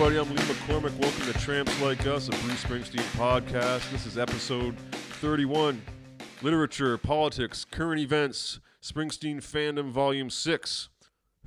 [0.00, 0.30] Everybody.
[0.30, 0.96] I'm Lee McCormick.
[1.00, 3.90] Welcome to Tramps Like Us, a Bruce Springsteen podcast.
[3.90, 5.82] This is episode 31
[6.40, 10.88] Literature, Politics, Current Events, Springsteen Fandom, Volume 6.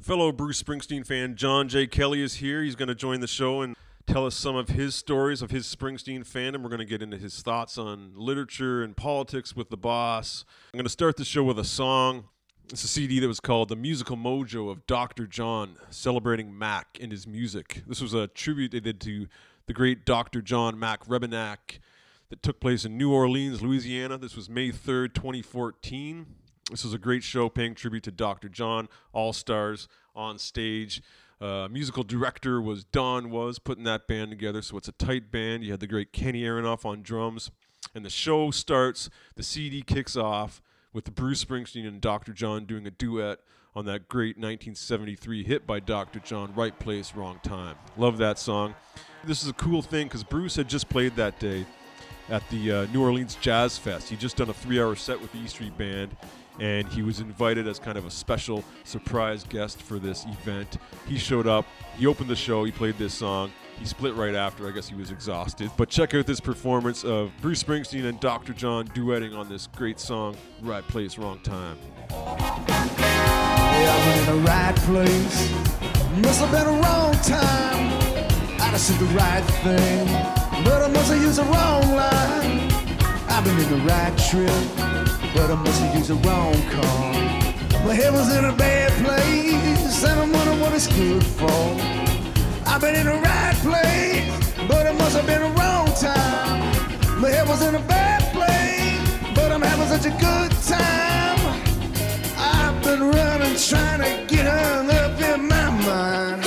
[0.02, 1.88] Fellow Bruce Springsteen fan John J.
[1.88, 2.62] Kelly is here.
[2.62, 3.73] He's going to join the show and
[4.06, 6.62] tell us some of his stories of his Springsteen fandom.
[6.62, 10.44] We're going to get into his thoughts on literature and politics with the boss.
[10.73, 12.25] I'm going to start the show with a song.
[12.70, 15.28] It's a CD that was called The Musical Mojo of Dr.
[15.28, 17.84] John, celebrating Mac and his music.
[17.86, 19.28] This was a tribute they did to
[19.68, 20.42] the great Dr.
[20.42, 21.80] John Mac Rebennack
[22.30, 24.18] that took place in New Orleans, Louisiana.
[24.18, 26.26] This was May 3rd, 2014.
[26.70, 28.48] This was a great show paying tribute to Dr.
[28.48, 31.02] John, all stars on stage.
[31.42, 35.66] Uh, musical director was Don Was putting that band together, so it's a tight band.
[35.66, 37.52] You had the great Kenny Aronoff on drums,
[37.94, 39.09] and the show starts.
[39.36, 40.62] The CD kicks off
[40.94, 42.34] with Bruce Springsteen and Dr.
[42.34, 43.39] John doing a duet
[43.75, 46.20] on that great 1973 hit by Dr.
[46.20, 47.75] John, Right Place, Wrong Time.
[47.97, 48.75] Love that song.
[49.23, 51.66] This is a cool thing because Bruce had just played that day
[52.30, 54.09] at the uh, New Orleans Jazz Fest.
[54.09, 56.16] He'd just done a three hour set with the E Street Band,
[56.59, 60.78] and he was invited as kind of a special surprise guest for this event.
[61.08, 61.66] He showed up,
[61.97, 63.52] he opened the show, he played this song.
[63.82, 64.68] He split right after.
[64.68, 65.72] I guess he was exhausted.
[65.76, 68.54] But check out this performance of Bruce Springsteen and Dr.
[68.54, 71.80] John duetting on this great song, Right Place, Wrong Time.
[72.12, 72.28] Yeah,
[73.98, 75.52] I'm in the right place.
[76.22, 77.90] Must have been a wrong time.
[78.62, 80.06] I'd have said the right thing,
[80.64, 82.70] but I must have used the wrong line.
[83.30, 84.53] I've been in the right trip,
[85.34, 87.14] but I must have used the wrong car.
[87.84, 91.50] My head was in a bad place, and I'm wondering what it's good for.
[92.68, 96.59] I've been in the right place, but it must have been a wrong time.
[97.22, 101.39] My head was in a bad place, but I'm having such a good time.
[102.38, 106.44] I've been running, trying to get hung up in my mind.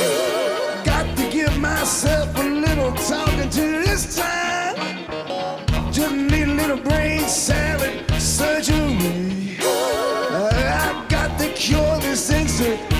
[0.85, 4.77] Got to give myself a little talking to this time.
[5.93, 9.57] Just need a little brain salad surgery.
[9.61, 12.94] I got to cure this insecurity.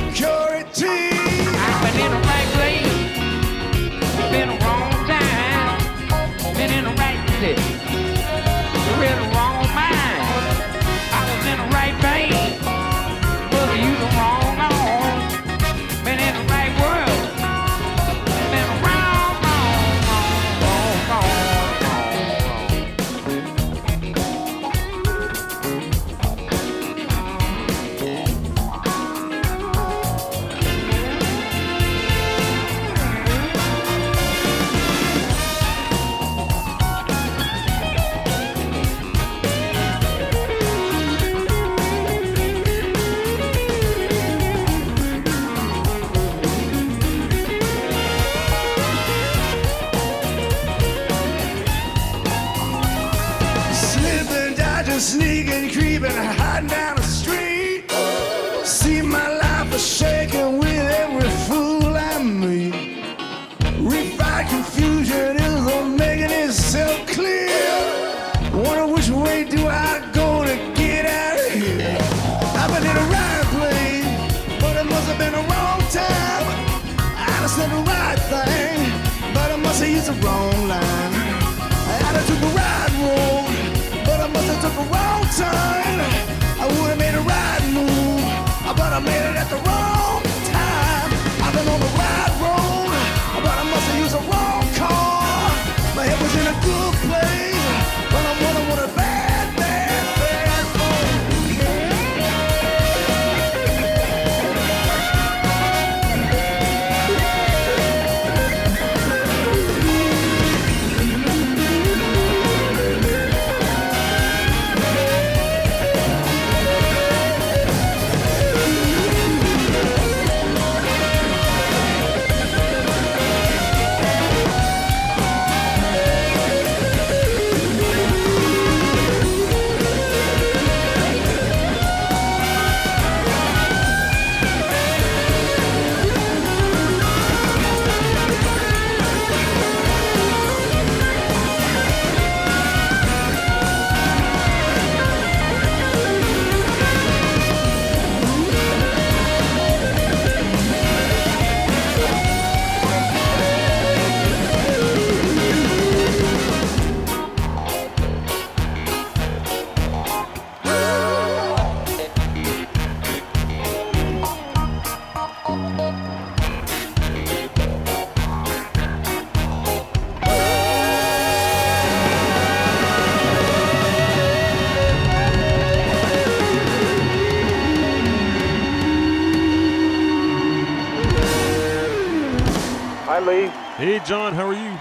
[183.77, 184.79] Hey, John, how are you?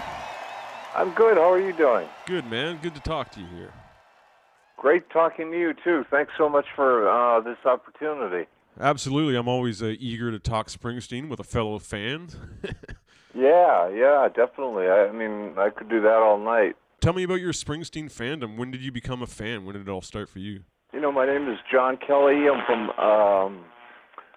[0.96, 1.38] I'm good.
[1.38, 2.08] How are you doing?
[2.28, 2.80] Good, man.
[2.82, 3.74] Good to talk to you here.
[4.78, 6.06] Great talking to you too.
[6.12, 8.48] Thanks so much for uh, this opportunity.
[8.80, 9.36] Absolutely.
[9.36, 12.30] I'm always uh, eager to talk Springsteen with a fellow fan.
[13.36, 14.88] Yeah, yeah, definitely.
[14.88, 16.76] I, I mean, I could do that all night.
[17.02, 18.58] Tell me about your Springsteen fandom.
[18.58, 19.66] When did you become a fan?
[19.66, 20.62] When did it all start for you?
[20.94, 22.44] You know, my name is John Kelly.
[22.48, 23.66] I'm from um,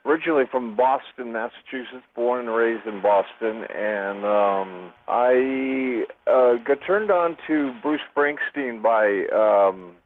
[0.06, 7.10] originally from Boston, Massachusetts, born and raised in Boston, and um, I uh, got turned
[7.10, 9.96] on to Bruce Springsteen by um,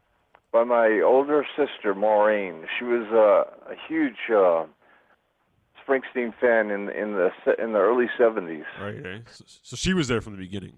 [0.52, 2.66] by my older sister Maureen.
[2.78, 4.64] She was a huge uh,
[5.86, 7.30] Springsteen fan in in the
[7.62, 8.64] in the early '70s.
[8.80, 9.04] Right.
[9.04, 9.18] eh?
[9.30, 10.74] So, so she was there from the beginning.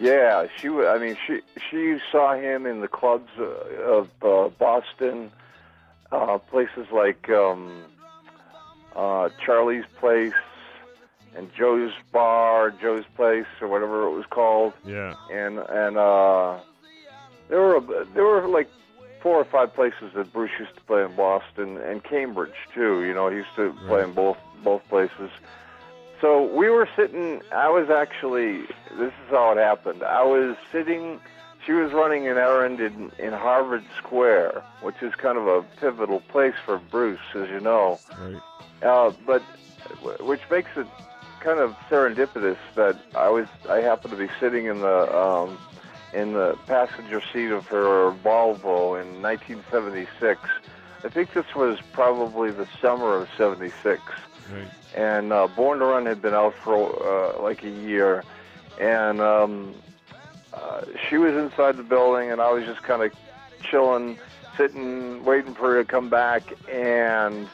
[0.00, 0.68] Yeah, she.
[0.68, 5.30] I mean, she she saw him in the clubs uh, of uh, Boston,
[6.10, 7.84] uh, places like um,
[8.96, 10.32] uh, Charlie's Place
[11.36, 14.72] and Joe's Bar, Joe's Place, or whatever it was called.
[14.86, 15.14] Yeah.
[15.30, 16.58] And and uh,
[17.48, 18.70] there were there were like
[19.22, 23.04] four or five places that Bruce used to play in Boston and Cambridge too.
[23.04, 25.30] You know, he used to play in both both places.
[26.20, 27.40] So we were sitting.
[27.52, 28.62] I was actually.
[28.98, 30.02] This is how it happened.
[30.02, 31.20] I was sitting.
[31.64, 36.20] She was running an errand in, in Harvard Square, which is kind of a pivotal
[36.20, 37.98] place for Bruce, as you know.
[38.18, 38.42] Right.
[38.82, 39.42] Uh, but
[40.20, 40.86] which makes it
[41.40, 45.58] kind of serendipitous that I was I happened to be sitting in the um,
[46.12, 50.40] in the passenger seat of her Volvo in 1976.
[51.02, 54.02] I think this was probably the summer of '76
[54.94, 58.24] And uh, Born to Run had been out for uh, like a year,
[58.80, 59.74] and um,
[60.52, 63.12] uh, she was inside the building, and I was just kind of
[63.62, 64.18] chilling,
[64.56, 67.48] sitting, waiting for her to come back, and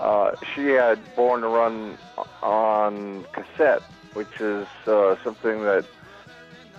[0.00, 1.96] uh, she had Born to Run
[2.42, 3.82] on cassette,
[4.14, 5.84] which is uh, something that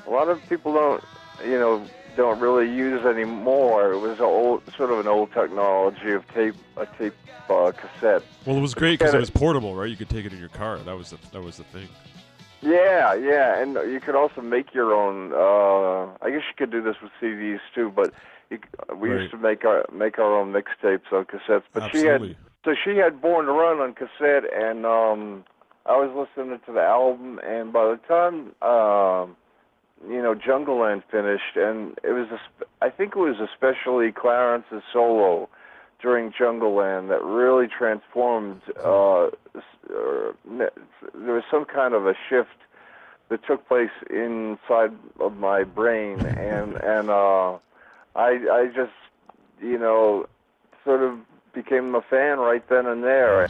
[0.06, 1.04] a lot of people don't,
[1.44, 3.94] you know, don't really use anymore.
[3.94, 7.13] It was a old, sort of an old technology of tape, a tape
[7.50, 8.23] uh, cassette.
[8.45, 9.89] Well, it was great because it was portable, right?
[9.89, 10.77] You could take it in your car.
[10.79, 11.88] That was the that was the thing.
[12.62, 15.31] Yeah, yeah, and you could also make your own.
[15.33, 18.13] Uh, I guess you could do this with CDs too, but
[18.50, 18.59] you,
[18.95, 19.19] we Right.
[19.21, 21.63] used to make our make our own mixtapes on cassettes.
[21.73, 22.30] But Absolutely.
[22.30, 25.44] she had so she had Born to Run on cassette, and um,
[25.85, 29.35] I was listening to the album, and by the time um,
[30.35, 32.27] you know Jungleland finished, and it was
[32.81, 35.49] I think it was especially Clarence's solo
[36.01, 38.61] during Jungleland that really transformed.
[38.83, 39.30] Uh, uh,
[40.49, 40.71] there
[41.13, 42.49] was some kind of a shift
[43.30, 47.57] that took place inside of my brain, and and uh,
[48.15, 48.94] I I just
[49.61, 50.27] you know
[50.83, 51.18] sort of
[51.54, 53.47] became a fan right then and there.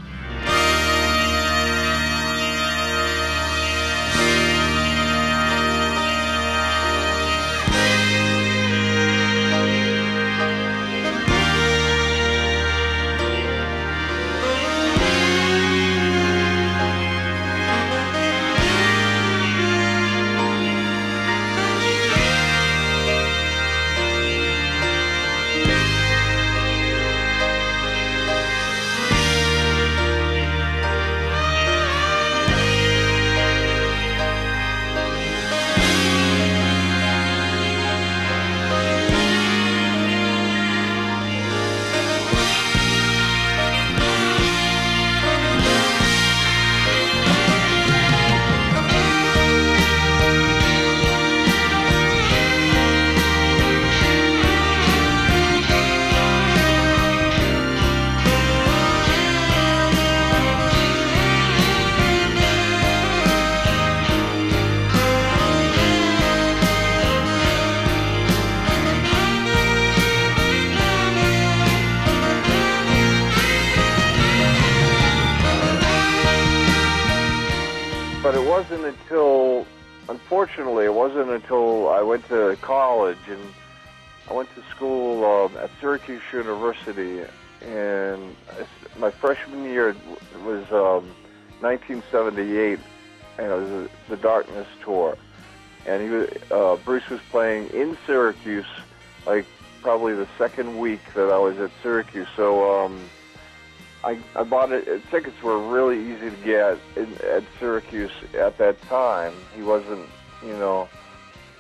[104.46, 105.02] Bought it.
[105.12, 109.34] Tickets were really easy to get in, at Syracuse at that time.
[109.56, 110.08] He wasn't,
[110.44, 110.88] you know,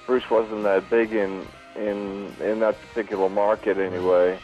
[0.08, 4.40] Bruce wasn't that big in in in that particular market anyway.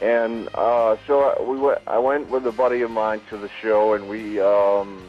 [0.00, 3.48] And uh, so I- we went, I went with a buddy of mine to the
[3.60, 5.00] show, and we, um,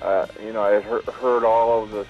[0.00, 2.06] uh, you know, I had heard, heard all of the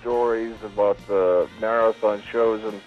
[0.00, 2.80] stories about the marathon shows and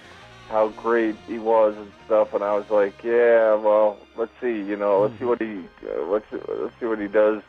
[0.50, 2.34] how great he was and stuff.
[2.34, 6.04] And I was like, yeah, well, let's see, you know, let's see what he, uh,
[6.06, 7.42] let's let's see what he does.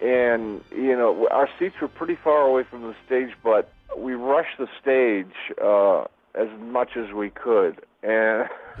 [0.00, 4.58] And you know, our seats were pretty far away from the stage, but we rushed
[4.58, 6.02] the stage uh,
[6.34, 8.48] as much as we could, and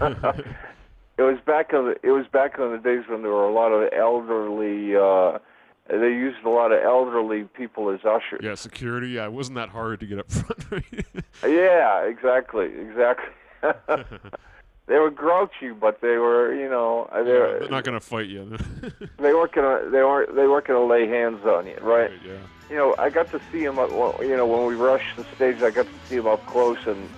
[1.18, 3.52] it was back on the it was back on the days when there were a
[3.52, 4.96] lot of elderly.
[4.96, 5.38] Uh,
[5.90, 8.40] they used a lot of elderly people as ushers.
[8.42, 9.08] Yeah, security.
[9.08, 11.06] Yeah, it wasn't that hard to get up front, right?
[11.44, 13.28] Yeah, exactly, exactly.
[14.86, 18.26] they were grouchy, but they were, you know, they Yeah, were, they're not gonna fight
[18.28, 18.56] you.
[19.18, 22.10] they weren't gonna they weren't they weren't gonna lay hands on you, right?
[22.10, 22.32] Right, yeah.
[22.68, 23.76] you know, I got to see him.
[23.76, 27.08] You know, when we rushed the stage, I got to see him up close, and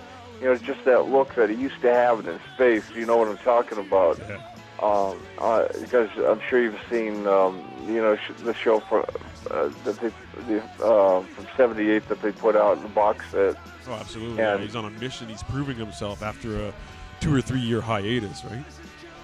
[0.41, 2.83] you know, just that look that he used to have in his face.
[2.95, 4.19] You know what I'm talking about?
[4.19, 4.41] Yeah.
[4.83, 9.05] Um, uh, because I'm sure you've seen, um, you know, sh- the show for
[9.49, 10.11] uh, that they,
[10.47, 13.55] the, uh, from '78 that they put out in the box set.
[13.87, 14.39] Oh, absolutely.
[14.39, 15.29] Yeah, he's on a mission.
[15.29, 16.73] He's proving himself after a
[17.21, 18.65] two or three year hiatus, right?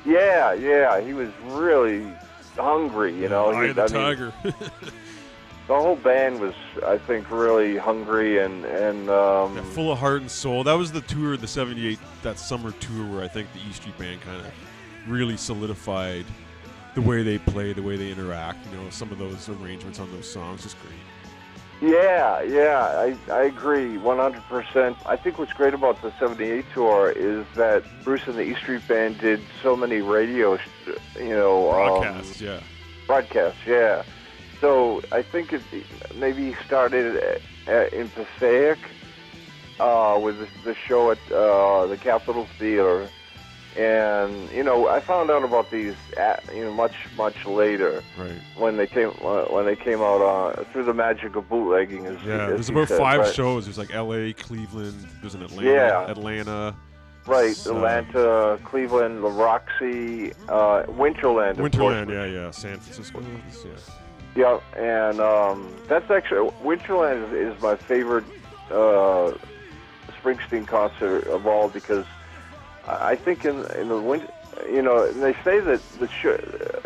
[0.05, 2.09] Yeah, yeah, he was really
[2.55, 3.13] hungry.
[3.13, 4.33] You know, Eye he, the I mean, tiger.
[4.43, 6.53] the whole band was,
[6.85, 10.63] I think, really hungry and and um, Yeah, full of heart and soul.
[10.63, 13.97] That was the tour, the '78, that summer tour, where I think the E Street
[13.97, 14.45] Band kind of
[15.09, 16.25] really solidified
[16.95, 18.65] the way they play, the way they interact.
[18.71, 20.93] You know, some of those arrangements on those songs, is great.
[21.81, 24.97] Yeah, yeah, I, I agree 100%.
[25.05, 28.85] I think what's great about the 78 tour is that Bruce and the E Street
[28.85, 30.59] Band did so many radio,
[31.15, 32.59] you know, um, Broadcasts, yeah.
[33.07, 34.03] broadcasts, yeah.
[34.59, 35.61] So I think it,
[36.15, 38.79] maybe he started at, at, in Passaic
[39.79, 43.07] uh, with the, the show at uh, the Capitol Theater.
[43.79, 48.33] And, you know, I found out about these, at, you know, much, much later Right.
[48.57, 52.05] when they came when they came out uh, through the magic of bootlegging.
[52.05, 53.33] As, Yeah, as there's about said, five right?
[53.33, 53.65] shows.
[53.65, 55.07] There's like L.A., Cleveland.
[55.21, 55.69] There's an Atlanta.
[55.69, 56.11] Yeah.
[56.11, 56.75] Atlanta.
[57.25, 61.55] Right, So- Atlanta, Cleveland, the Roxy, uh, Winterland.
[61.55, 62.09] Winterland.
[62.09, 62.51] Yeah, yeah.
[62.51, 63.21] San Francisco.
[63.21, 63.71] Yeah.
[64.35, 68.25] Yeah, and um, that's actually Winterland is, is my favorite
[68.71, 69.31] uh,
[70.21, 72.05] Springsteen concert of all because
[72.87, 74.27] I think in in the winter,
[74.71, 76.37] you know, and they say that the show,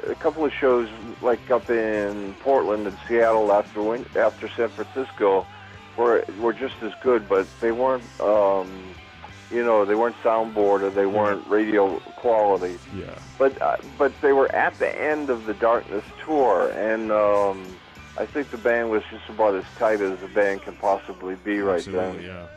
[0.10, 0.90] a couple of shows
[1.22, 5.46] like up in Portland and Seattle after win, after San Francisco
[5.98, 8.04] were were just as good, but they weren't.
[8.20, 8.68] Um,
[9.52, 13.14] you know, they weren't soundboard or they weren't radio quality Yeah.
[13.38, 17.64] but uh, but they were at the end of the Darkness tour, and um,
[18.18, 21.60] I think the band was just about as tight as a band can possibly be
[21.60, 22.26] right Absolutely.
[22.26, 22.36] then.
[22.36, 22.48] Yeah.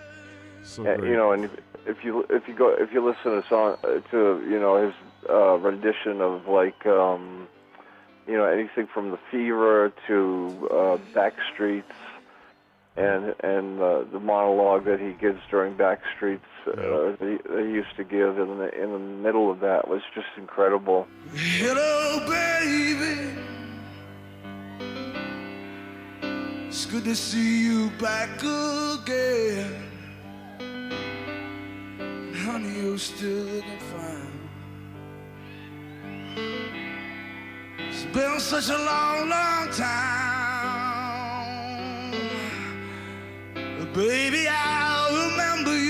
[0.65, 1.11] So Uh, great.
[1.11, 1.51] you know, and
[1.87, 4.85] if, if you if you go if you listen to song uh, to you know
[4.85, 4.95] his
[5.29, 7.49] uh, rendition of like um,
[8.27, 11.85] you know anything from the Fever to uh, Backstreets.
[12.99, 17.17] And and uh, the monologue that he gives during Backstreets, uh, Yeah.
[17.19, 20.01] that, he, that he used to give in the in the middle of that was
[20.15, 21.07] just incredible.
[21.35, 23.35] Hello, baby.
[26.69, 29.83] It's good to see you back again.
[32.47, 34.39] Honey, you're still looking fine.
[37.77, 40.53] It's been such a long, long time.
[43.81, 45.86] But baby, I'll remember you.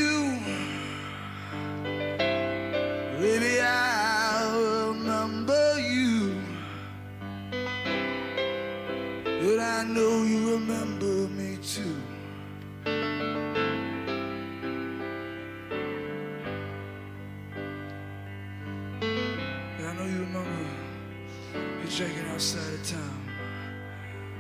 [22.37, 23.21] Outside of town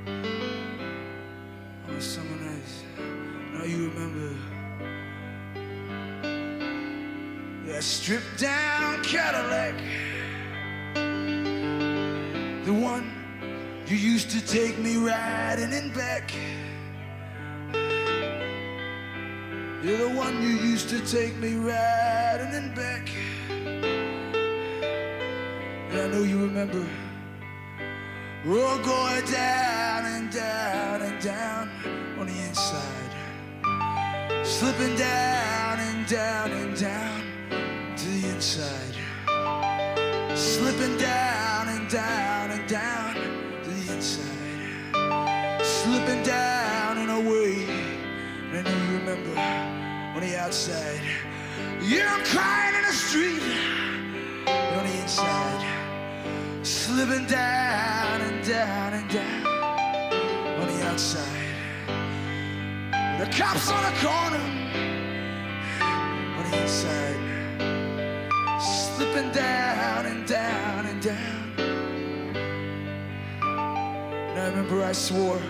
[0.07, 0.11] uh,
[1.89, 2.85] on summer night.
[2.99, 4.35] I know you remember
[7.65, 9.75] that stripped down Cadillac.
[12.67, 13.11] The one
[13.87, 16.35] you used to take me riding in back.
[19.83, 23.09] You're the one you used to take me riding in back.
[25.91, 26.87] And I know you remember.
[28.47, 31.69] We're going down and down and down
[32.17, 33.13] on the inside.
[34.45, 37.23] Slipping down and down and down
[37.97, 38.95] to the inside.
[40.37, 43.15] Slipping down and down and down
[43.65, 45.65] to the inside.
[45.65, 47.65] Slipping down and away.
[47.65, 49.41] And I know you remember.
[50.15, 51.01] on the outside.
[51.83, 53.43] Yeah, I'm crying in the street,
[54.47, 55.76] but on the inside,
[56.87, 59.45] slipping down and down and down
[60.61, 61.57] on the outside.
[63.19, 64.47] The cops on the corner
[66.37, 67.19] on the inside,
[68.61, 71.55] slipping down and down and down.
[74.31, 75.43] And I remember I swore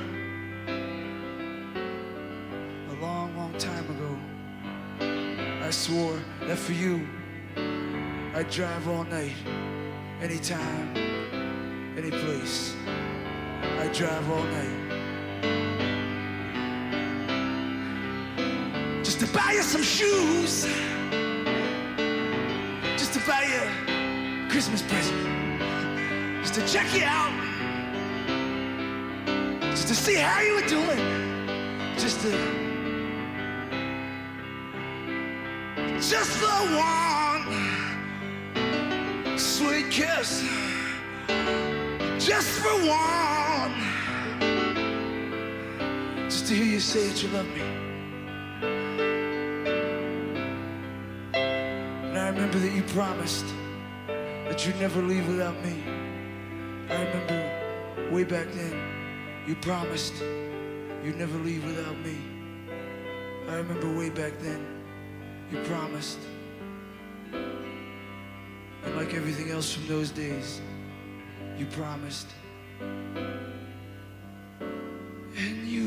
[2.88, 4.16] a long, long time ago.
[5.62, 7.07] I swore that for you,
[8.35, 9.35] I'd drive all night,
[10.23, 11.16] anytime,
[11.97, 12.76] any place.
[13.79, 14.69] I'd drive all night.
[19.03, 20.67] Just to buy you some shoes.
[22.99, 25.17] Just to buy you a Christmas present.
[26.43, 27.33] Just to check you out.
[29.71, 30.99] Just to see how you were doing.
[31.97, 32.31] Just to.
[35.99, 37.47] Just the one
[39.38, 40.66] sweet kiss.
[42.26, 43.73] Just for one.
[46.28, 47.62] Just to hear you say that you love me.
[51.32, 53.47] And I remember that you promised
[54.08, 55.84] that you'd never leave without me.
[56.91, 58.75] I remember way back then,
[59.47, 60.15] you promised
[61.04, 62.19] you'd never leave without me.
[63.49, 64.67] I remember way back then,
[65.52, 66.19] you promised.
[67.32, 70.60] And like everything else from those days,
[71.58, 72.26] you promised.
[75.38, 75.86] And you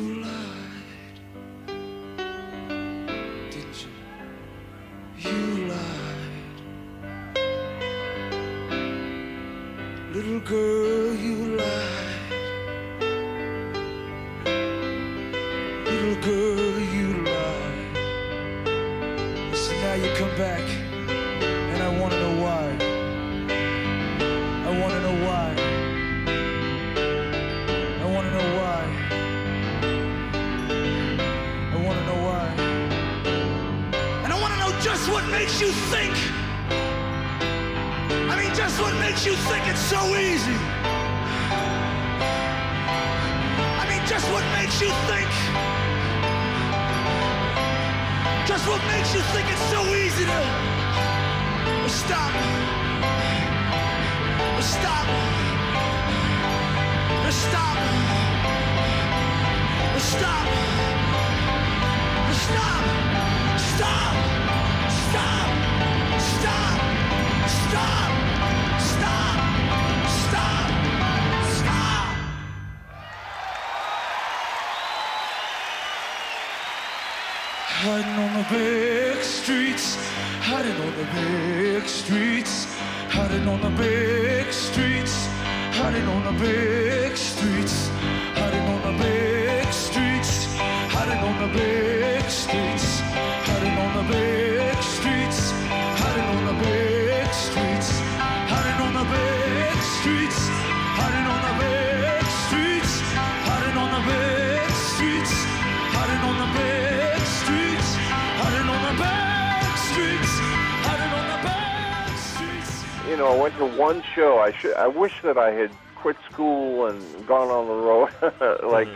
[114.80, 118.88] I wish that I had quit school and gone on the road, like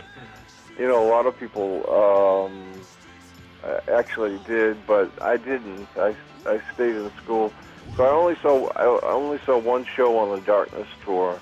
[0.78, 2.72] you know, a lot of people um,
[3.92, 5.86] actually did, but I didn't.
[5.96, 6.16] I
[6.46, 7.52] I stayed in school,
[7.96, 11.38] so I only saw I only saw one show on the Darkness tour,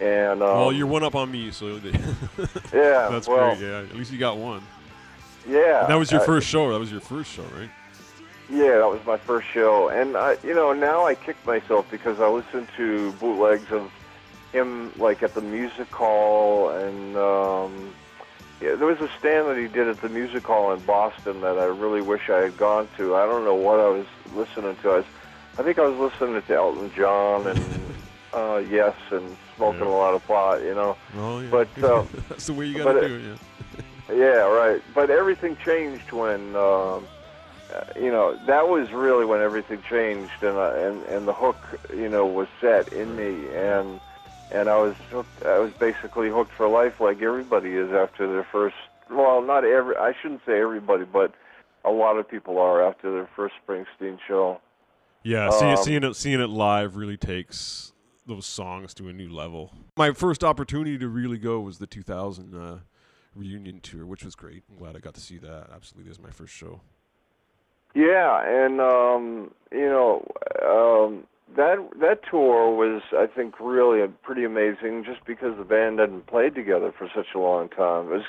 [0.00, 1.66] and um, well, you're one up on me, so
[2.72, 3.68] yeah, that's well, great.
[3.68, 4.62] Yeah, at least you got one.
[5.48, 5.86] yeah.
[5.88, 6.70] that was your I- first show.
[6.72, 7.70] That was your first show, right?
[8.52, 12.20] Yeah, that was my first show, and I, you know, now I kick myself because
[12.20, 13.90] I listen to bootlegs of
[14.52, 17.94] him, like at the music hall, and um,
[18.60, 21.58] yeah, there was a stand that he did at the music hall in Boston that
[21.58, 23.16] I really wish I had gone to.
[23.16, 24.90] I don't know what I was listening to.
[24.90, 25.06] I was,
[25.58, 27.58] I think I was listening to Elton John and
[28.34, 29.88] uh, Yes, and smoking Yeah.
[29.88, 30.94] a lot of pot, you know.
[31.16, 31.48] Oh yeah.
[31.50, 33.22] But, um, that's the way you gotta do it.
[33.22, 33.36] Yeah.
[34.12, 34.82] Yeah, right.
[34.94, 37.00] But everything changed when, um, uh,
[37.96, 41.56] you know, that was really when everything changed, and uh, and and the hook,
[41.90, 44.00] you know, was set in me, and
[44.50, 48.44] and I was hooked, I was basically hooked for life, like everybody is after their
[48.44, 48.76] first.
[49.10, 49.96] Well, not every.
[49.96, 51.34] I shouldn't say everybody, but
[51.84, 54.60] a lot of people are after their first Springsteen show.
[55.22, 57.92] Yeah, seeing, Um, seeing it seeing it live really takes
[58.26, 59.72] those songs to a new level.
[59.96, 62.78] My first opportunity to really go was the 2000 uh,
[63.34, 64.62] reunion tour, which was great.
[64.70, 65.70] I'm glad I got to see that.
[65.72, 66.80] Absolutely, this is my first show.
[67.94, 70.26] Yeah, and um, you know,
[70.62, 71.24] um,
[71.56, 76.54] that that tour was, I think, really pretty amazing, just because the band hadn't played
[76.54, 78.06] together for such a long time.
[78.06, 78.24] It was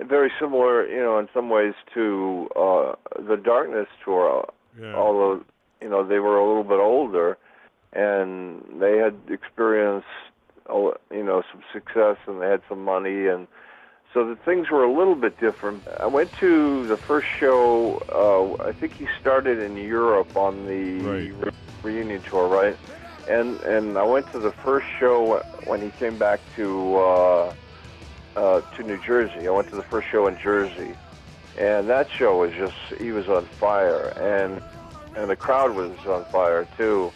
[0.00, 4.48] very similar, you know, in some ways to uh, the Darkness tour,
[4.80, 4.94] Yeah.
[4.94, 5.42] although
[5.80, 7.36] you know they were a little bit older,
[7.92, 10.06] and they had experienced,
[10.68, 13.46] you know, some success, and they had some money, and
[14.14, 15.82] so the things were a little bit different.
[16.00, 17.98] I went to the first show.
[18.14, 21.34] Uh, I think he started in Europe on the Right.
[21.44, 21.50] re-
[21.82, 22.78] reunion tour, right?
[23.26, 27.52] And and I went to the first show when he came back to uh,
[28.36, 29.46] uh, to New Jersey.
[29.48, 30.96] I went to the first show in Jersey,
[31.56, 34.60] and that show was just he was on fire, and
[35.16, 37.12] and the crowd was on fire too.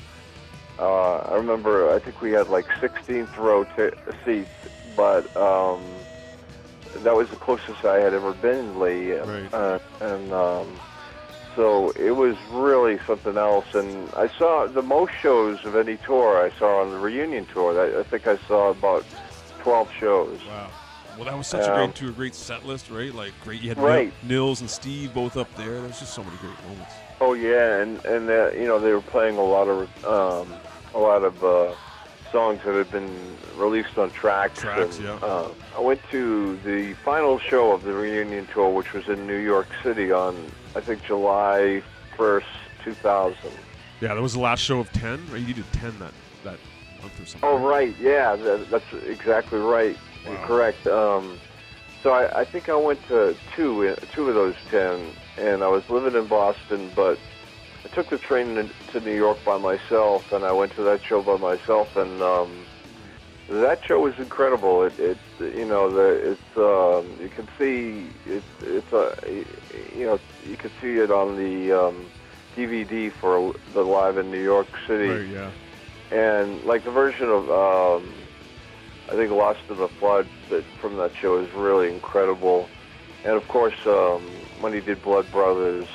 [0.79, 3.91] Uh, I remember I think we had like 16th row t-
[4.25, 4.55] seats,
[4.97, 6.07] but um,
[7.05, 9.13] that was the closest I had ever been, Lee.
[9.13, 9.53] Right.
[9.53, 10.67] Uh, and um,
[11.57, 13.67] so it was really something else.
[13.75, 17.97] And I saw the most shows of any tour I saw on the reunion tour.
[17.97, 19.05] I, I think I saw about
[19.61, 20.39] 12 shows.
[20.47, 20.71] Wow.
[21.17, 23.13] Well, that was such a Um, great to a great set list, right?
[23.13, 23.61] Like great.
[23.61, 24.13] You had Right.
[24.23, 25.73] Nils and Steve both up there.
[25.81, 26.93] There was just so many great moments.
[27.21, 30.55] Oh yeah, and and uh, you know they were playing a lot of um,
[30.95, 31.75] a lot of uh,
[32.31, 34.61] songs that had been released on tracks.
[34.61, 35.15] Tracks, and, yeah.
[35.15, 39.39] Uh, I went to the final show of the reunion tour, which was in New
[39.39, 40.37] York City on
[40.75, 41.83] I think July
[42.17, 42.47] first,
[42.85, 43.53] two thousand.
[44.01, 45.25] Yeah, that was the last show of ten.
[45.31, 45.43] Right?
[45.43, 46.13] You did ten that
[46.45, 46.59] that
[47.01, 47.49] month or something.
[47.49, 49.97] Oh right, yeah, that, that's exactly right.
[50.25, 50.87] You're correct.
[50.87, 51.39] Um,
[52.03, 55.01] so I, I think I went to two two of those ten,
[55.37, 57.19] and I was living in Boston, but
[57.85, 61.23] I took the train to- New York by myself, and I went to that show
[61.23, 62.67] by myself, and um,
[63.49, 64.83] that show was incredible.
[64.83, 69.15] It, it you know, the it's um, you can see it, it's a
[69.97, 72.11] you know you can see it on the um,
[72.57, 75.51] DVD for the live in New York City Right, yeah.
[76.11, 78.13] and like the version of um,
[79.09, 82.69] I think Lost in the Flood that from that show is really incredible,
[83.25, 84.23] and of course um,
[84.61, 85.87] when he did Blood Brothers,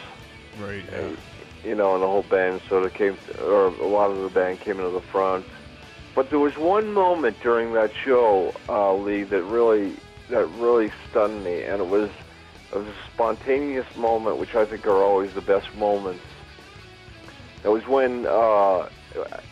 [0.58, 0.84] Right.
[0.94, 1.16] uh, Yeah.
[1.64, 4.60] You know, and the whole band sort of came, or a lot of the band
[4.60, 5.46] came into the front.
[6.16, 9.96] But there was one moment during that show, uh, Lee, that really
[10.30, 12.10] that really stunned me, and it was
[12.72, 16.24] it was a spontaneous moment, which I think are always the best moments.
[17.64, 18.90] It was when uh,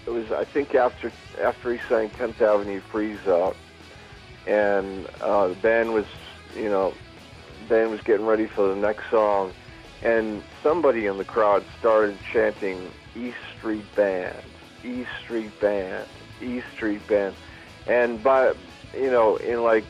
[0.06, 3.56] it was I think after after he sang 10th Avenue Freeze Out,
[4.46, 6.06] and uh, the band was
[6.56, 6.94] you know
[7.62, 9.54] the band was getting ready for the next song,
[10.04, 14.36] and somebody in the crowd started chanting East Street Band,
[14.84, 16.08] East Street Band,
[16.42, 17.36] East Street Band,
[17.88, 18.54] and by
[18.96, 19.84] you know in like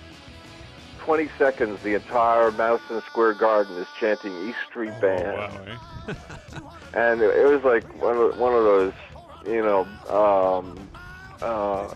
[1.00, 5.62] 20 seconds the entire Madison Square Garden is chanting East Street Band Oh, wow.
[5.68, 6.14] Eh?
[6.94, 8.94] and it, was like one of one of those,
[9.46, 10.90] you know, um,
[11.42, 11.94] uh,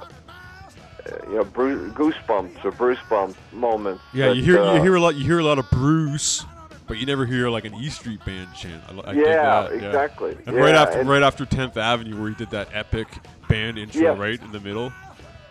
[1.27, 4.03] you know, Bruce, goosebumps or Bruce bump moments.
[4.13, 5.15] Yeah, that, you hear uh, you hear a lot.
[5.15, 6.45] You hear a lot of Bruce,
[6.87, 8.83] but you never hear like an E Street Band chant.
[8.87, 10.37] I, I Yeah, that, exactly.
[10.45, 13.07] And right after and- right after 10th Avenue, where he did that epic
[13.47, 14.17] band intro, Yeah.
[14.17, 14.91] right in the middle.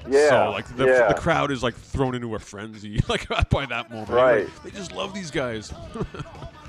[0.09, 1.09] Yeah, So like the, yeah.
[1.09, 4.11] the crowd is like thrown into a frenzy like by that moment.
[4.11, 4.45] Right.
[4.45, 5.73] Like, they just love these guys.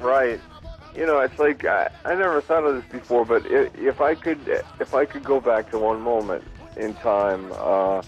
[0.01, 0.39] Right.
[0.95, 4.13] You know, it's like I, I never thought of this before, but i if I
[4.15, 4.39] could,
[4.79, 6.43] if I could go back to one moment
[6.77, 8.01] in time, uh,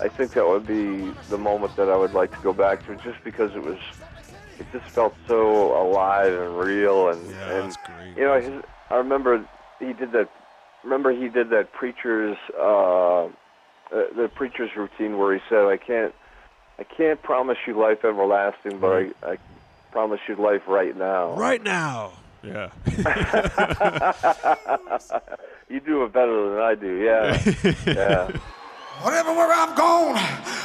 [0.00, 2.96] I think that would be the moment that I would like to go back to,
[2.96, 3.78] just because it was,
[4.60, 8.16] it just felt so alive and real, and Yeah, and that's great.
[8.16, 9.44] you know, his, I remember
[9.78, 10.28] he did that.
[10.84, 13.28] Remember he did that preacher's, uh, uh,
[13.90, 16.14] the preacher's routine where he said, "I can't,
[16.78, 19.16] I can't promise you life everlasting, but Right.
[19.22, 19.38] I, I
[19.92, 22.12] promise you life right now." right now.
[22.42, 22.70] Yeah.
[25.68, 26.96] You do it better than I do.
[26.96, 27.40] Yeah.
[27.86, 28.28] yeah.
[29.02, 30.16] Whatever where I'm gone,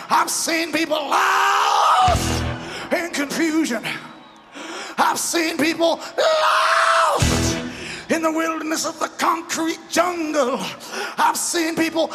[0.10, 2.44] I've seen people lost
[2.92, 3.84] in confusion.
[4.98, 7.58] I've seen people lost
[8.10, 10.60] in the wilderness of the concrete jungle.
[11.18, 12.12] I've seen people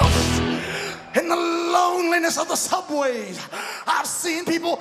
[0.00, 0.40] lost
[1.16, 3.40] in the loneliness of the subways.
[3.86, 4.80] I've seen people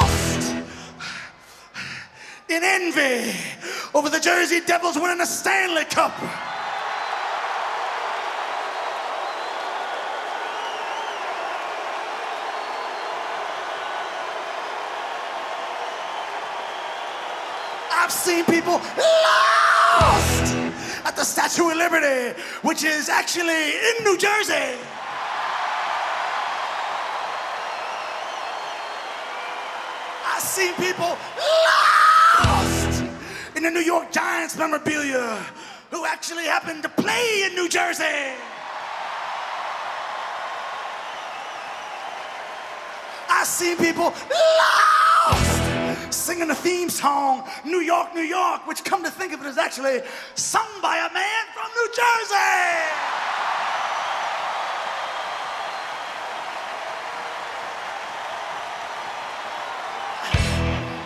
[0.00, 0.54] lost
[2.48, 3.32] in envy
[3.94, 6.12] over the Jersey Devils winning a Stanley Cup.
[18.20, 20.54] Seen people lost
[21.06, 24.76] at the Statue of Liberty, which is actually in New Jersey.
[30.26, 31.16] I've seen people
[32.44, 33.04] lost
[33.56, 35.42] in the New York Giants memorabilia
[35.90, 38.34] who actually happened to play in New Jersey.
[43.30, 45.69] I've seen people lost
[46.20, 49.56] singing the theme song, New York, New York, which come to think of it is
[49.56, 50.02] actually
[50.34, 52.36] sung by a man from New Jersey.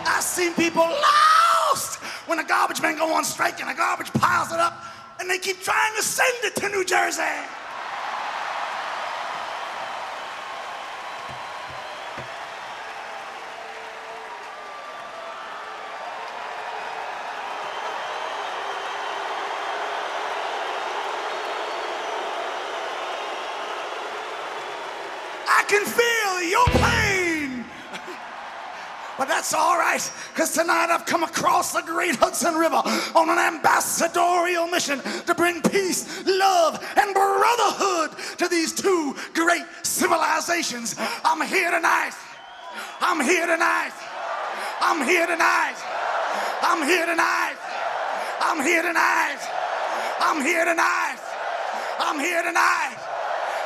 [0.05, 1.95] I've seen people lost
[2.27, 4.83] when the garbage men go on strike and the garbage piles it up
[5.21, 7.23] and they keep trying to send it to New Jersey.
[29.55, 32.81] All right, because tonight I've come across the great Hudson River
[33.15, 40.95] on an ambassadorial mission to bring peace, love, and brotherhood to these two great civilizations.
[41.23, 42.13] I'm here tonight.
[43.01, 43.93] I'm here tonight.
[44.81, 45.75] I'm here tonight.
[46.61, 47.55] I'm here tonight.
[48.41, 49.39] I'm here tonight.
[50.19, 51.19] I'm here tonight.
[51.99, 52.97] I'm here tonight.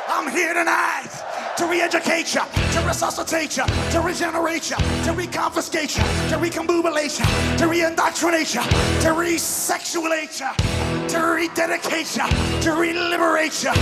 [0.08, 1.29] I'm here tonight
[1.60, 2.40] to re-educate you,
[2.72, 8.62] to resuscitate you, to regenerate you, to reconfiscate you, to recombobulate you, to re-indoctrinate you,
[9.02, 12.26] to re-sexualate you, to rededicate you,
[12.62, 13.72] to re-liberate you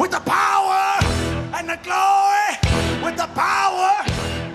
[0.00, 0.98] with the power
[1.54, 3.94] and the glory, with the power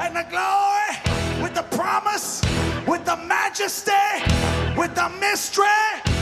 [0.03, 2.41] and the glory, with the promise,
[2.85, 3.93] with the majesty,
[4.75, 6.12] with the mystery,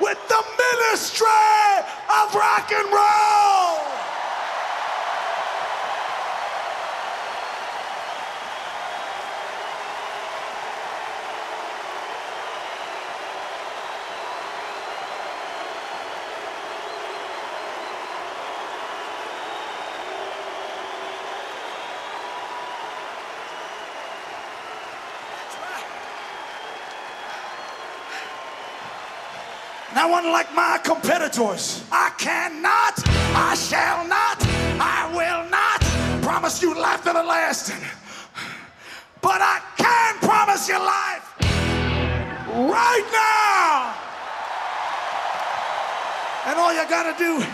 [0.00, 1.26] with the ministry
[2.08, 4.05] of rock and roll.
[30.06, 32.94] Now, unlike my competitors, I cannot,
[33.34, 34.38] I shall not,
[34.78, 35.80] I will not
[36.22, 37.82] promise you life everlasting.
[39.20, 41.34] But I can promise you life
[42.54, 43.94] right now.
[46.52, 47.44] And all you gotta do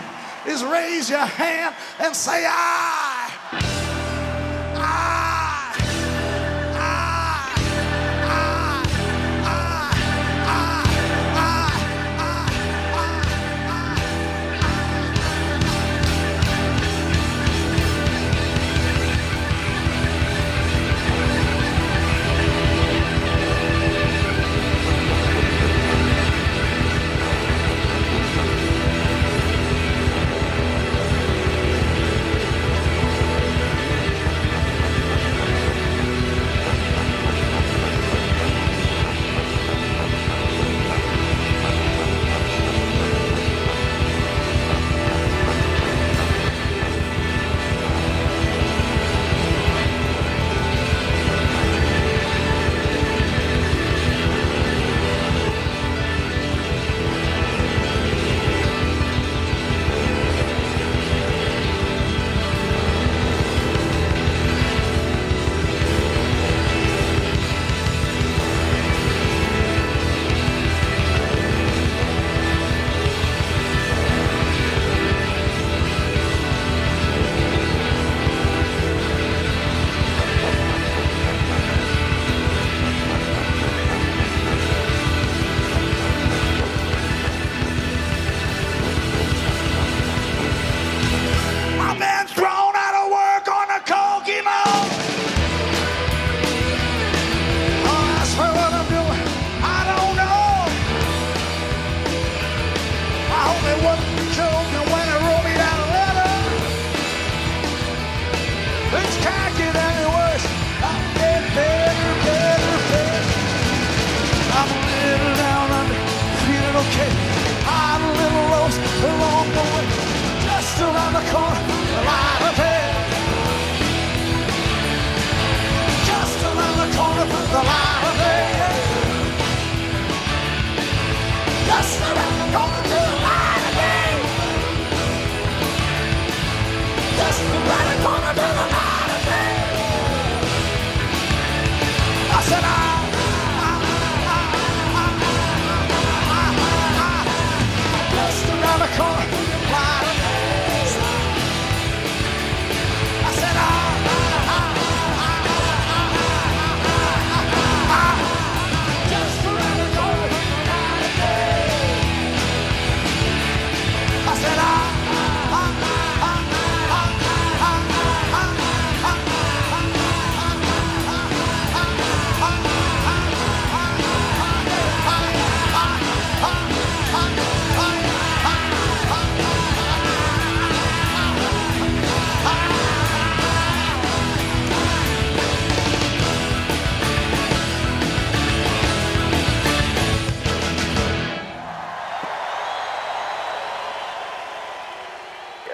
[0.47, 3.02] is raise your hand and say, I.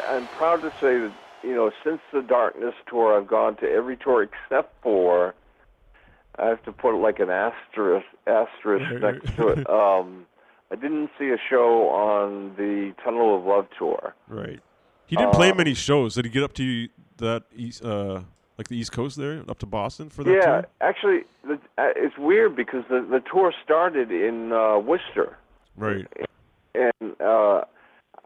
[0.10, 1.12] I'm proud to say that
[1.44, 5.34] you know since the Darkness tour, I've gone to every tour except for
[6.38, 9.70] I have to put like an asterisk asterisk next to it.
[9.70, 10.26] Um,
[10.72, 14.14] I didn't see a show on the Tunnel of Love tour.
[14.28, 14.60] Right.
[15.08, 16.14] He didn't play Uh, many shows.
[16.14, 18.22] Did he get up to that east, uh,
[18.56, 20.40] like the East Coast there, up to Boston for that tour?
[20.40, 20.68] Yeah, tour?
[20.82, 25.38] actually, the, uh, it's weird because the the tour started in uh, Worcester.
[25.76, 26.06] Right.
[26.76, 27.62] and uh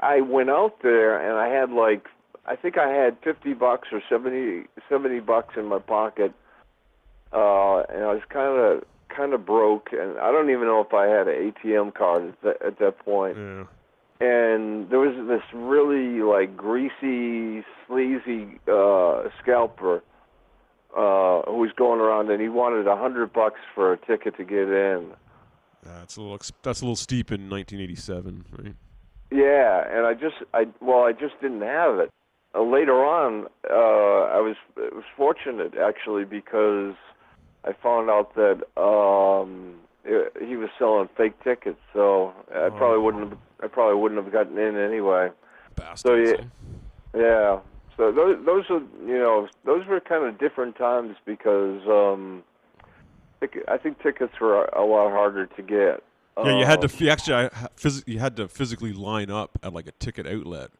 [0.03, 2.07] I went out there and I had like
[2.45, 6.33] I think I had 50 bucks or 70 70 bucks in my pocket
[7.31, 8.83] uh and I was kind of
[9.15, 12.41] kind of broke and I don't even know if I had an ATM card at
[12.43, 13.65] that, at that point Yeah.
[14.19, 20.03] and there was this really like greasy sleazy uh scalper
[20.95, 24.43] uh who was going around and he wanted a hundred bucks for a ticket to
[24.43, 25.11] get in
[25.83, 26.39] That's a little.
[26.61, 28.75] That's a little steep in 1987, right?
[29.33, 32.11] Yeah, and I just I well I just didn't have it.
[32.53, 36.93] Uh, later on, uh, I was it was fortunate actually because
[37.65, 43.29] I found out that um, i he was selling fake tickets, so I probably wouldn't
[43.29, 45.29] have I probably wouldn't have gotten in anyway.
[45.75, 46.39] Bastards.
[47.15, 47.19] yeah.
[47.19, 47.59] Yeah.
[47.97, 52.43] So those those are you know those were kind of different times because um,
[53.67, 56.03] I think tickets were a lot harder to get.
[56.37, 59.57] Yeah, you had to Um, you actually I phys- you had to physically line up
[59.61, 60.71] at like a ticket outlet.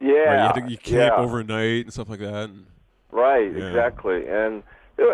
[0.00, 0.12] Yeah.
[0.12, 0.34] Right?
[0.34, 1.22] You, had to, you camp yeah.
[1.22, 2.50] overnight and stuff like that.
[2.50, 2.66] And,
[3.10, 3.68] Right, Yeah.
[3.68, 4.26] exactly.
[4.26, 4.62] And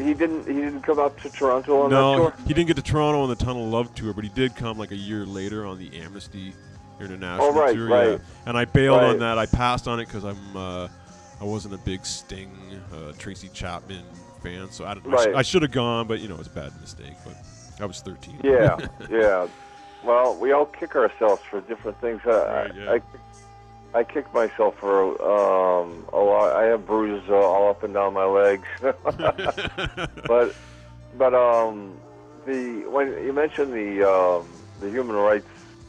[0.06, 2.34] He, didn't he didn't come up to Toronto on that no, tour.
[2.46, 4.78] he didn't get to Toronto on the Tunnel of Love tour, but he did come
[4.78, 6.52] like a year later on the Amnesty
[7.00, 7.88] International Oh, right, tour.
[7.88, 8.10] right.
[8.12, 8.18] Yeah.
[8.46, 9.38] And I bailed on that.
[9.38, 10.88] I passed on it because I'm uh,
[11.40, 12.50] I wasn't a big Sting,
[12.92, 14.02] uh, Tracy Chapman
[14.42, 16.50] fan, so I, don't- I, sh- I should have gone, but you know it's a
[16.50, 17.14] bad mistake.
[17.24, 17.36] But
[17.80, 18.40] I was 13.
[18.42, 18.78] Yeah,
[19.10, 19.46] yeah.
[20.04, 22.20] Well, we all kick ourselves for different things.
[22.24, 22.30] Uh,
[22.70, 22.92] Right, yeah.
[22.92, 23.00] I,
[23.94, 26.54] I kick myself for um, a lot.
[26.54, 28.66] I have bruises uh, all up and down my legs.
[28.80, 30.54] but
[31.16, 31.98] but um,
[32.44, 34.48] the when you mentioned the um,
[34.80, 35.48] the Human Rights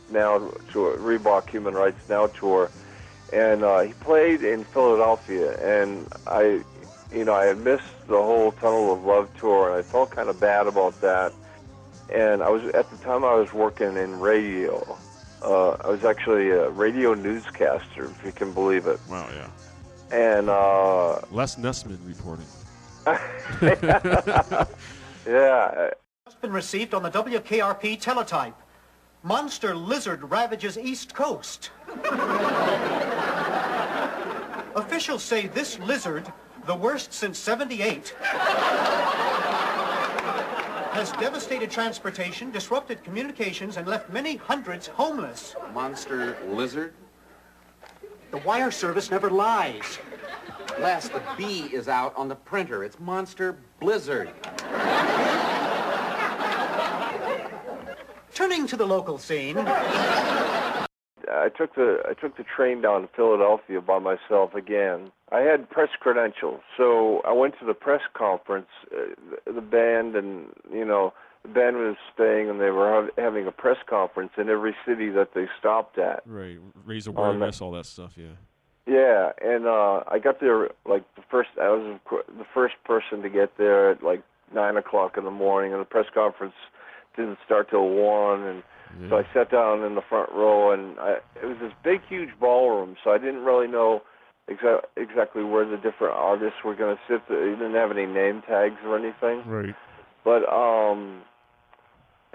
[0.09, 2.69] Now tour, Reebok Human Rights Now tour,
[3.33, 6.61] and uh, he played in Philadelphia, and I,
[7.11, 10.29] you know, I had missed the whole Tunnel of Love tour, and I felt kind
[10.29, 11.33] of bad about that.
[12.13, 14.97] And I was at the time I was working in radio.
[15.41, 18.99] Uh, I was actually a radio newscaster, if you can believe it.
[19.09, 19.49] Wow, yeah.
[20.11, 22.45] And uh, Les Nessman reporting.
[25.25, 25.91] yeah,
[26.25, 28.55] Just been received on the WKRP teletype.
[29.23, 31.71] Monster lizard ravages East Coast.
[34.75, 36.31] Officials say this lizard,
[36.65, 38.13] the worst since 78,
[40.97, 45.55] has devastated transportation, disrupted communications, and left many hundreds homeless.
[45.71, 46.95] Monster lizard?
[48.31, 49.99] The wire service never lies.
[50.79, 52.83] Les, the B is out on the printer.
[52.83, 54.31] It's Monster Blizzard.
[58.33, 59.55] Turning to the local scene,
[61.43, 65.11] I took the I took the train down to Philadelphia by myself again.
[65.31, 68.67] I had press credentials, so I went to the press conference.
[68.91, 71.13] Uh, the, band and you know
[71.43, 75.09] the band was staying, and they were hav- having a press conference in every city
[75.09, 76.23] that they stopped at.
[76.25, 78.13] Right, raise Um, awareness, all that stuff.
[78.17, 78.35] Yeah.
[78.85, 81.49] Yeah, and uh, I got there like the first.
[81.61, 84.23] I was the first person to get there at like
[84.53, 86.55] nine o'clock in the morning, and the press conference
[87.17, 88.43] didn't start till one.
[88.43, 88.63] And
[89.09, 92.29] so I sat down in the front row, and I, it was this big, huge
[92.39, 92.95] ballroom.
[93.03, 94.01] So I didn't really know
[94.49, 97.21] exa- exactly where the different artists were going to sit.
[97.29, 99.47] They didn't have any name tags or anything.
[99.49, 99.75] Right.
[100.23, 101.21] But um,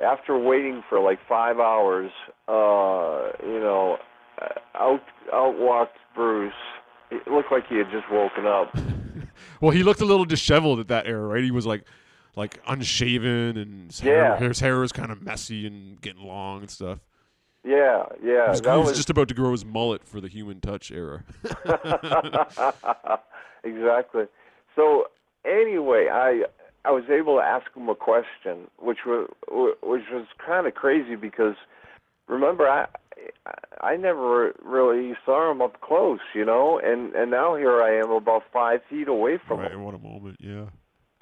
[0.02, 2.10] after waiting for like five hours,
[2.48, 3.98] uh, you know,
[4.74, 6.52] out out walked Bruce.
[7.10, 8.74] It looked like he had just woken up.
[9.60, 11.44] Well, he looked a little disheveled at that era, right?
[11.44, 11.84] He was like,
[12.36, 14.38] like unshaven, and his hair, Yeah.
[14.38, 16.98] his hair was kind of messy and getting long and stuff.
[17.64, 20.26] Yeah, yeah, He was, he was was just about to grow his mullet for the
[20.28, 21.22] Human Touch era.
[23.64, 24.24] exactly.
[24.74, 25.06] So
[25.44, 26.42] anyway, I
[26.84, 31.14] I was able to ask him a question, which was which was kind of crazy
[31.14, 31.54] because
[32.28, 32.86] remember I
[33.80, 38.10] I never really saw him up close, you know, and and now here I am
[38.10, 39.70] about five feet away from right.
[39.70, 40.38] him, What a moment.
[40.40, 40.66] Yeah.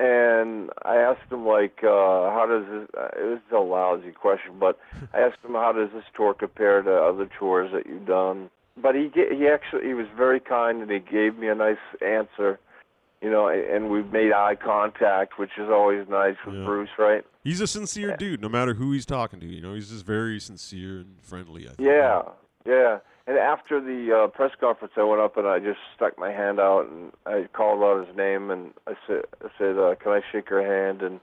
[0.00, 2.88] And I asked him like, uh, how does this?
[2.96, 4.78] Uh, it was a lousy question, but
[5.14, 8.50] I asked him how does this tour compare to other tours that you've done.
[8.80, 12.58] But he he actually he was very kind and he gave me a nice answer,
[13.20, 16.64] you know, and, we made eye contact, which is always nice with Yeah.
[16.64, 17.22] Bruce, right?
[17.44, 19.46] He's a sincere dude, no matter who he's talking to.
[19.46, 21.64] You know, he's just very sincere and friendly.
[21.66, 21.80] I think.
[21.80, 22.22] Yeah,
[22.64, 22.98] yeah.
[23.30, 26.58] And after the uh, press conference, I went up and I just stuck my hand
[26.58, 30.20] out and I called out his name and I said, I said, uh, "Can I
[30.32, 31.20] shake your hand?" And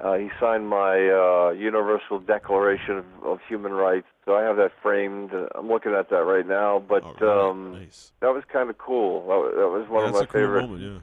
[0.00, 4.06] uh, he signed my uh, Universal Declaration of, of Human Rights.
[4.24, 5.32] So I have that framed.
[5.54, 6.78] I'm looking at that right now.
[6.88, 7.50] But Oh, really?
[7.50, 8.10] um, nice.
[8.20, 9.20] that was kind of cool.
[9.28, 10.62] That was, that was one Yeah, of that's my a cool favorite.
[10.66, 11.02] moment.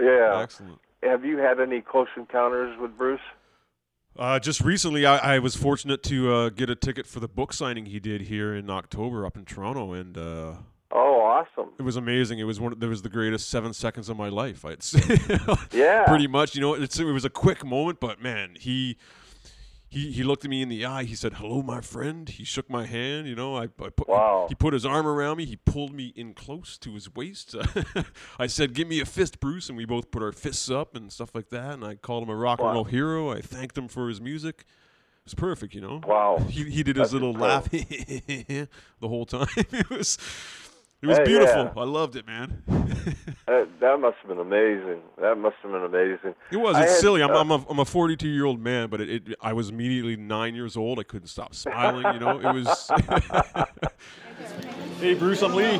[0.00, 0.06] Yeah.
[0.34, 0.40] Yeah.
[0.40, 0.80] Excellent.
[1.04, 3.20] Have you had any close encounters with Bruce?
[4.18, 7.52] Uh, just recently, I, I was fortunate to uh, get a ticket for the book
[7.52, 10.52] signing he did here in October up in Toronto, and uh,
[10.90, 11.70] Oh, awesome.
[11.78, 12.38] it was amazing.
[12.38, 12.72] It was one.
[12.74, 14.64] It was the greatest seven seconds of my life.
[14.66, 15.18] I'd say.
[15.72, 16.04] Yeah.
[16.06, 16.54] Pretty much.
[16.54, 18.98] You know, it's, it was a quick moment, but man, he.
[19.92, 21.04] He, he looked at me in the eye.
[21.04, 23.26] He said, "Hello, my friend." He shook my hand.
[23.26, 24.46] You know, I, I put Wow.
[24.48, 25.44] he, put his arm around me.
[25.44, 27.54] He pulled me in close to his waist.
[28.38, 31.12] I said, "Give me a fist, Bruce," and we both put our fists up and
[31.12, 31.74] stuff like that.
[31.74, 33.30] And I called him a rock and roll hero.
[33.30, 34.60] I thanked him for his music.
[34.60, 36.00] It was perfect, you know.
[36.06, 36.38] Wow.
[36.48, 38.68] He he did his That's little laugh the
[39.02, 39.46] whole time.
[39.56, 40.16] it was
[41.02, 41.64] it was Hey, beautiful.
[41.64, 41.72] yeah.
[41.76, 42.62] I loved it, man.
[43.48, 45.00] That, that must have been amazing.
[45.20, 46.34] That must have been amazing.
[46.52, 46.76] It was.
[46.76, 47.22] I It's had, silly.
[47.22, 49.68] I'm, uh, I'm a I'm a 42 year old man, but it, it I was
[49.68, 50.98] immediately nine years old.
[51.00, 52.14] I couldn't stop smiling.
[52.14, 52.90] You know, it was.
[55.00, 55.78] Hey, Bruce, I'm Lee.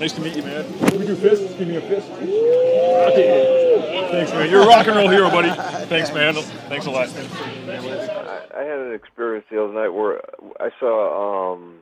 [0.00, 0.64] Nice to meet you, man.
[0.88, 1.54] Can we do fists?
[1.54, 2.10] Give me a fist.
[2.10, 4.08] Okay.
[4.10, 4.50] Thanks, man.
[4.50, 5.50] You're a rock and roll hero, buddy.
[5.86, 6.34] Thanks, man.
[6.34, 7.08] Thanks a lot.
[7.08, 10.20] I, I had an experience the other night where
[10.60, 11.78] I saw, um,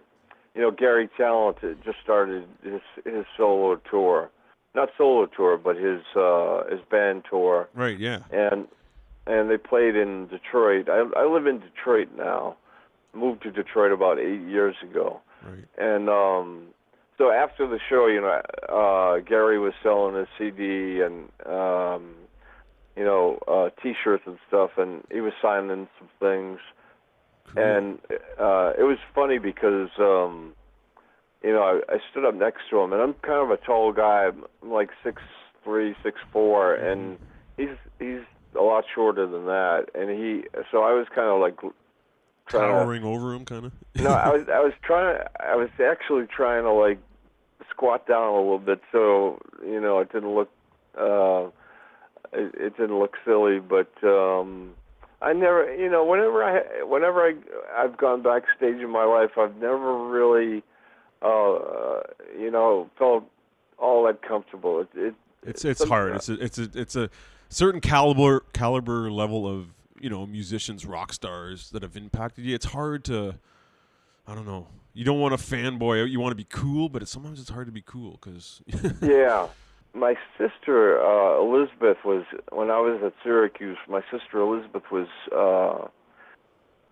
[0.55, 4.31] you know, Garry Tallent had just started his his solo tour,
[4.75, 7.99] not solo tour, but his uh, his band tour, Right.
[7.99, 8.21] Yeah.
[8.33, 8.67] and
[9.27, 10.89] and they played in Detroit.
[10.89, 12.57] I I live in Detroit now.
[13.13, 15.21] Moved to Detroit about eight years ago.
[15.45, 15.65] Right.
[15.79, 16.67] And um,
[17.19, 22.15] so after the show, you know, uh, Gary was selling his CD and um,
[22.97, 26.59] you know uh, T-shirts and stuff, and he was signing some things.
[27.55, 27.63] Cool.
[27.63, 27.99] And
[28.39, 30.53] uh, it was funny because um,
[31.43, 33.93] you know I, I stood up next to him, and I'm kind of a tall
[33.93, 35.23] guy, I'm like six
[35.65, 37.19] three, six four, and
[37.57, 38.21] he's he's
[38.59, 41.57] a lot shorter than that, and he so I was kind of like
[42.47, 43.73] trying to towering over him, kind of.
[43.99, 46.99] no, I was I was trying to I was actually trying to like
[47.71, 50.51] squat down a little bit so you know it didn't look
[50.99, 51.47] uh
[52.33, 54.73] it, it didn't look silly, but um
[55.23, 57.35] I never you know whenever I whenever I
[57.77, 60.63] I've gone backstage in my life I've never really
[61.23, 62.01] uh
[62.39, 63.25] you know felt
[63.81, 64.81] all that comfortable.
[64.81, 66.15] It, it It's it's hard.
[66.17, 67.11] It's a it's a it's a
[67.49, 69.69] certain caliber caliber level of
[69.99, 72.55] you know musicians, rock stars that have impacted you.
[72.55, 73.37] It's hard to,
[74.27, 74.69] I don't know.
[74.93, 76.11] You don't want to fanboy.
[76.11, 78.63] You want to be cool, but it's, sometimes it's hard to be cool because
[79.01, 79.49] yeah.
[79.93, 83.79] My sister uh, Elizabeth was when I was at Syracuse.
[83.89, 85.89] My sister Elizabeth was uh,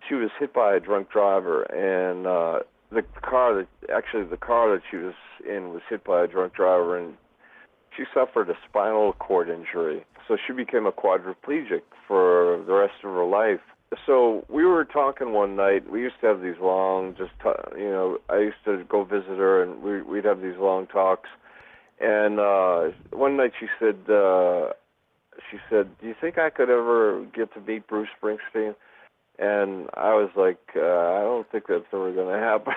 [0.07, 2.59] she was hit by a drunk driver, and uh,
[2.91, 5.13] the car that actually the car that she was
[5.47, 7.15] in was hit by a drunk driver, and
[7.95, 10.03] she suffered a spinal cord injury.
[10.27, 13.61] So she became a quadriplegic for the rest of her life.
[14.05, 15.89] So we were talking one night.
[15.89, 19.37] We used to have these long, just t- you know, I used to go visit
[19.37, 21.29] her, and we, we'd have these long talks.
[21.99, 24.69] And uh, one night she said, uh,
[25.51, 28.75] she said, "Do you think I could ever get to meet Bruce Springsteen?"
[29.37, 32.73] And I was like, uh, "I don't think that's ever going to happen."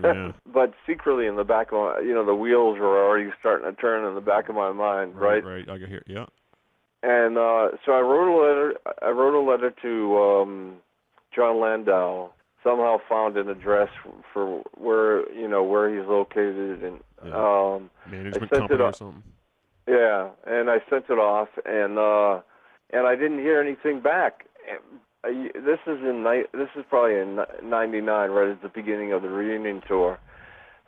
[0.04, 0.32] Yeah.
[0.46, 3.80] but secretly in the back of my, you know, the wheels were already starting to
[3.80, 5.44] turn in the back of my mind, right?
[5.44, 5.68] right.
[5.68, 6.02] I can hear.
[6.06, 6.26] Yeah.
[7.02, 8.74] And uh, so I wrote a letter.
[9.02, 10.76] I wrote a letter to um,
[11.34, 12.30] Jon Landau.
[12.62, 13.88] Somehow found an address
[14.34, 17.34] for where you know where he's located, and Yeah.
[17.34, 19.22] um, Management company or off- something.
[19.86, 22.40] yeah, and I sent it off, and uh,
[22.90, 24.44] and I didn't hear anything back.
[25.24, 29.82] This is in this is probably in '99, right at the beginning of the reunion
[29.88, 30.18] tour.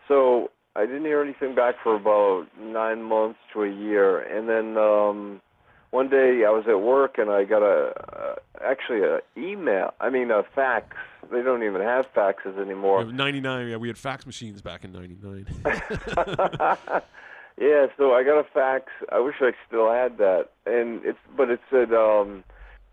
[0.09, 4.77] So I didn't hear anything back for about nine months to a year, and then
[4.77, 5.41] um,
[5.93, 8.35] one day I was at work and I got a uh,
[8.65, 9.93] actually a email.
[10.01, 10.97] I mean a fax.
[11.31, 13.05] They don't even have faxes anymore.
[13.05, 13.69] Yeah, 99.
[13.69, 15.47] Yeah, we had fax machines back in 99.
[17.61, 18.87] yeah, so I got a fax.
[19.11, 22.43] I wish I still had that, and it's but it said, um,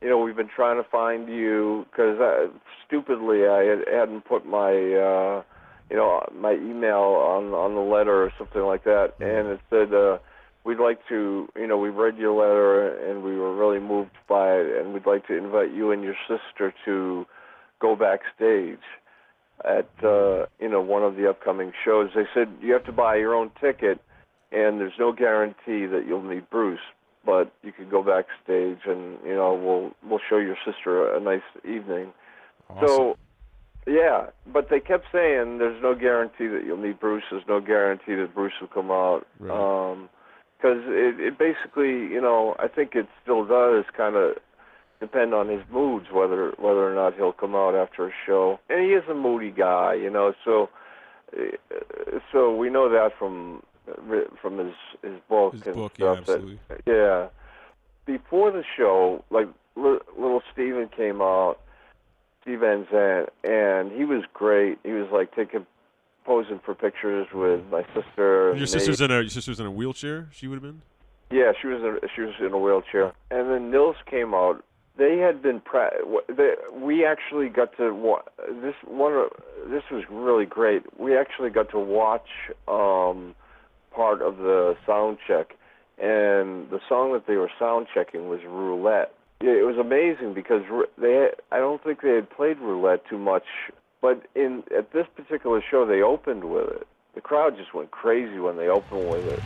[0.01, 2.51] you know, we've been trying to find you because
[2.85, 5.43] stupidly I had, hadn't put my, uh,
[5.89, 9.93] you know, my email on on the letter or something like that, and it said.
[9.93, 10.17] Uh,
[10.69, 14.51] We'd like to, you know, we've read your letter and we were really moved by
[14.51, 17.25] it, and we'd like to invite you and your sister to
[17.79, 18.77] go backstage
[19.65, 22.11] at uh, you know one of the upcoming shows.
[22.15, 23.99] They said you have to buy your own ticket,
[24.51, 26.79] and there's no guarantee that you'll meet Bruce,
[27.25, 31.41] but you could go backstage, and you know we'll we'll show your sister a nice
[31.65, 32.13] evening.
[32.85, 33.17] So,
[33.87, 37.23] yeah, but they kept saying there's no guarantee that you'll meet Bruce.
[37.31, 39.25] There's no guarantee that Bruce will come out.
[39.39, 39.91] Right.
[39.91, 40.09] Um,
[40.59, 44.35] because it, it basically, you know, I think it still does kind of
[44.99, 48.59] depend on his moods whether whether or not he'll come out after a show.
[48.69, 50.69] And he is a moody guy, you know, so
[51.37, 53.63] uh, so we know that from
[54.41, 56.25] from his his book His and book, yeah, stuff.
[56.25, 56.59] that- absolutely.
[56.85, 57.27] yeah.
[58.05, 61.57] Before the show, like li- little Steven came out,
[62.41, 64.79] Steve Van Zandt, and he was great.
[64.83, 65.65] He was like taking
[66.25, 68.53] posing for pictures with my sister.
[68.53, 70.29] Your and sister's in a your sister's in a wheelchair.
[70.31, 70.81] She would have been.
[71.31, 74.63] Yeah, she was in, she was in a wheelchair, and then Nils came out.
[74.97, 78.17] They had been w- they, we actually got to
[78.61, 79.29] this one.
[79.67, 80.81] This was really great.
[80.99, 82.27] We actually got to watch
[82.67, 83.35] um,
[83.95, 85.55] part of the sound check,
[85.99, 89.13] and the song that they were sound checking was Roulette.
[89.41, 90.63] It was amazing because
[90.97, 93.45] they I don't think they had played Roulette too much,
[94.01, 96.87] but in at this particular show they opened with it.
[97.15, 99.43] The crowd just went crazy when they opened with it.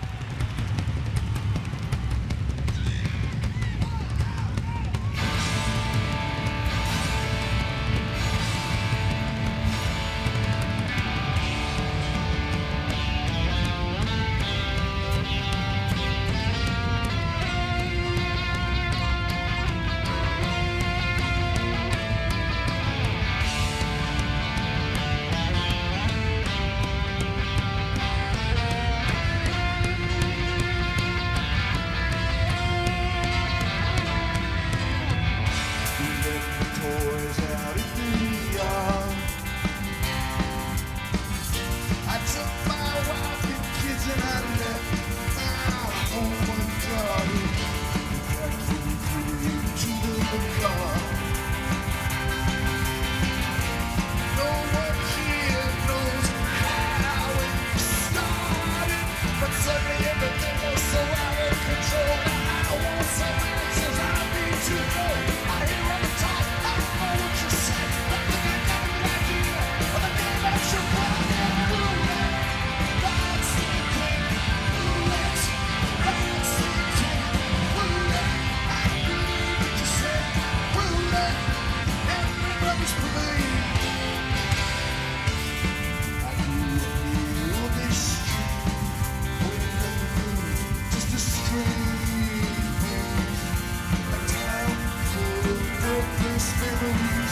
[96.04, 97.23] Thanksgiving.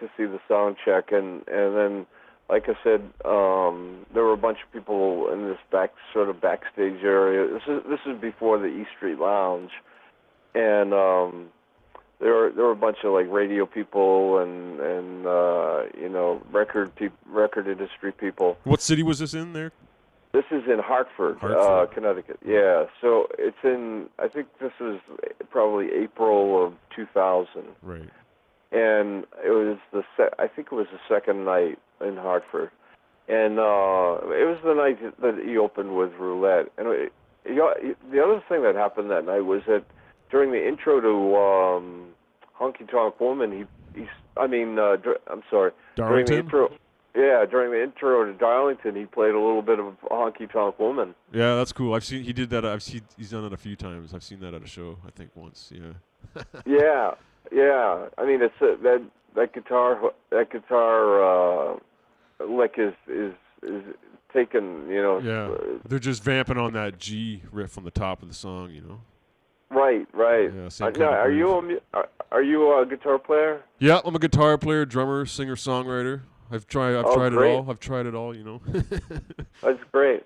[0.00, 2.06] To see the sound check and and then
[2.48, 6.40] like I said um there were a bunch of people in this back sort of
[6.40, 9.70] backstage area this is this is before the East Street Lounge
[10.54, 11.48] and um
[12.20, 16.42] there were there were a bunch of like radio people and and uh you know
[16.52, 19.72] record peop- record industry people What city was this in there?
[20.32, 21.92] this is in Hartford, Uh, Hartford.
[21.94, 22.38] Connecticut.
[22.46, 24.08] Yeah, so it's in.
[24.20, 25.00] I think this was
[25.50, 27.48] probably April of 2000,
[27.82, 28.08] Right.
[28.72, 30.02] And it was the.
[30.16, 32.70] Se- I think it was the second night in Hartford,
[33.28, 36.70] and uh, it was the night that he opened with roulette.
[36.78, 37.12] And it,
[37.44, 39.84] he, the other thing that happened that night was that
[40.30, 42.08] during the intro to um,
[42.58, 43.64] Honky Tonk Woman, he.
[43.92, 44.06] He's,
[44.36, 45.72] I mean, uh, dur- I'm sorry.
[45.96, 46.70] During the intro,
[47.16, 51.16] yeah, during the intro to Darlington, he played a little bit of Honky Tonk Woman.
[51.32, 51.92] Yeah, that's cool.
[51.92, 52.64] I've seen he did that.
[52.64, 54.14] I've seen he's done it a few times.
[54.14, 54.96] I've seen that at a show.
[55.04, 55.72] I think once.
[55.74, 56.42] Yeah.
[56.64, 57.10] yeah,
[57.52, 58.06] yeah.
[58.18, 59.02] I mean, it's a, that
[59.36, 61.76] that guitar that guitar uh,
[62.48, 63.32] lick is is
[63.62, 63.82] is
[64.32, 64.88] taken.
[64.88, 65.18] You know.
[65.18, 65.54] Yeah.
[65.54, 68.70] uh, They're just vamping on that G riff on the top of the song.
[68.70, 69.00] You know.
[69.70, 70.52] right, right.
[70.52, 73.62] Yeah, Uh, now, are you a are, are you a guitar player?
[73.78, 76.22] Yeah, I'm a guitar player, drummer, singer, songwriter.
[76.52, 76.96] I've tried.
[76.96, 77.52] I've Oh, tried great.
[77.52, 77.70] it all.
[77.70, 78.34] I've tried it all.
[78.36, 78.60] You know.
[79.62, 80.24] That's great.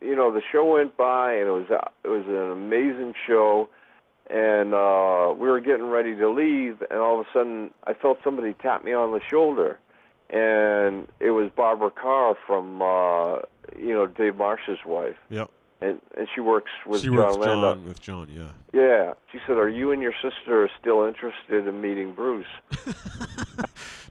[0.00, 3.68] You know, the show went by, and it was uh, it was an amazing show,
[4.30, 8.18] and uh, we were getting ready to leave, and all of a sudden, I felt
[8.24, 9.78] somebody tap me on the shoulder,
[10.30, 13.36] and it was Barbara Carr from uh,
[13.78, 15.50] you know Dave Marsh's wife, yep.
[15.80, 17.44] and and she works with she John works.
[17.46, 18.28] John with John.
[18.30, 18.50] Yeah.
[18.72, 22.46] Yeah, she said, "Are you and your sister still interested in meeting Bruce?"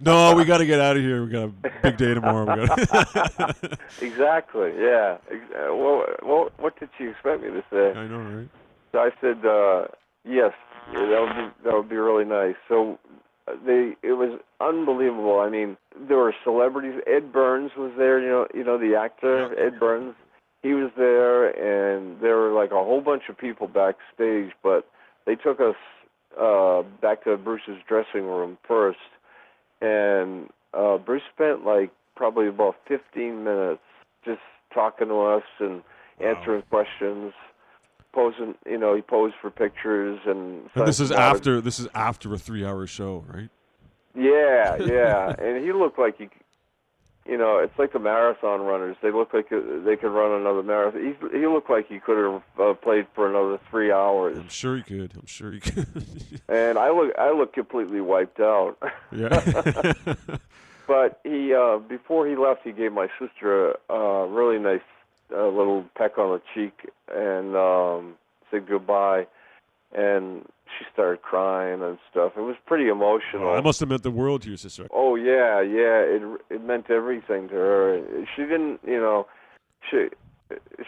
[0.02, 1.24] No, we got to get out of here.
[1.24, 2.60] We got a big day tomorrow.
[2.60, 3.80] We got.
[4.02, 4.74] exactly.
[4.78, 5.18] Yeah.
[5.32, 7.98] Uh, Well, well, what did she expect me to say?
[7.98, 8.50] I know, right?
[8.92, 9.88] So I said, uh,
[10.26, 10.52] yes,
[10.94, 12.56] that would be that would be really nice.
[12.68, 13.00] So
[13.48, 15.40] uh, they it was unbelievable.
[15.40, 17.02] I mean, there were celebrities.
[17.08, 18.20] Ed Burns was there.
[18.20, 20.16] You know, you know the actor Ed Burns.
[20.62, 24.52] He was there, and there were like a whole bunch of people backstage.
[24.64, 24.88] But
[25.26, 25.76] they took us
[26.40, 28.98] uh, back to Bruce's dressing room first,
[29.82, 33.82] and uh, Bruce spent like probably about 15 minutes
[34.24, 34.40] just
[34.74, 35.84] talking to us and
[36.20, 37.34] answering questions
[38.16, 40.70] posing, you know, he posed for pictures and.
[40.74, 43.50] And this is after this is after a three-hour show, right?
[44.16, 46.30] Yeah, yeah, and he looked like he,
[47.26, 48.96] you know, it's like the marathon runners.
[49.04, 51.02] They look like uh, they could run another marathon.
[51.04, 54.38] He he looked like he could have uh, played for another three hours.
[54.38, 55.14] I'm sure he could.
[55.16, 55.88] I'm sure he could.
[56.50, 58.78] And I look I look completely wiped out.
[59.12, 59.94] yeah.
[60.88, 64.82] But he, uh, before he left, he gave my sister a, a really nice
[65.34, 68.16] uh, little peck on the cheek and um,
[68.52, 69.28] said goodbye.
[69.96, 70.46] And
[70.78, 72.34] she started crying and stuff.
[72.36, 73.54] It was pretty emotional.
[73.54, 74.88] that must have meant the world to your sister.
[74.92, 76.02] Oh yeah, yeah.
[76.02, 78.26] It it meant everything to her.
[78.36, 79.28] She didn't, you know,
[79.90, 80.08] she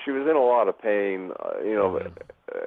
[0.04, 1.98] she was in a lot of pain, uh, you know,
[2.54, 2.58] uh,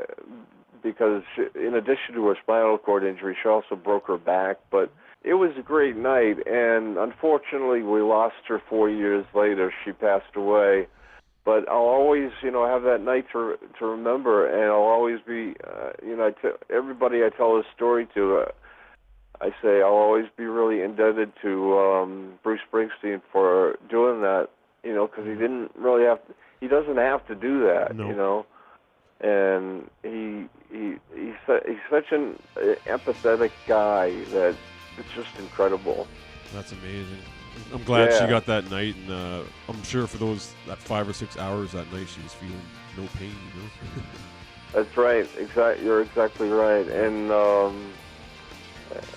[0.83, 4.59] because she, in addition to her spinal cord injury, she also broke her back.
[4.71, 4.93] But
[5.23, 9.73] it was a great night, and unfortunately, we lost her four years later.
[9.85, 10.87] She passed away.
[11.45, 15.55] But I'll always, you know, have that night to to remember, and I'll always be,
[15.66, 18.36] uh, you know, I t- everybody I tell this story to.
[18.38, 18.51] Uh,
[19.43, 24.49] I say I'll always be really indebted to um, Bruce Springsteen for doing that.
[24.84, 26.24] You know, because he didn't really have.
[26.26, 27.97] To, he doesn't have to do that.
[27.97, 28.09] No.
[28.09, 28.47] You know,
[29.20, 31.34] and he he he's
[31.66, 34.57] he's such an uh, empathetic guy that
[34.99, 36.07] it's just incredible.
[36.53, 37.18] That's amazing.
[37.72, 41.12] I'm glad she got that night, and uh, I'm sure for those that five or
[41.12, 42.61] six hours that night, she was feeling
[42.96, 43.34] no pain.
[43.55, 44.03] You know.
[44.72, 45.28] That's right.
[45.38, 45.80] Exact.
[45.80, 46.86] You're exactly right.
[46.88, 47.92] And um,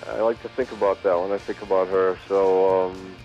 [0.07, 2.17] I like to think about that when I think about her.
[2.27, 3.15] So um,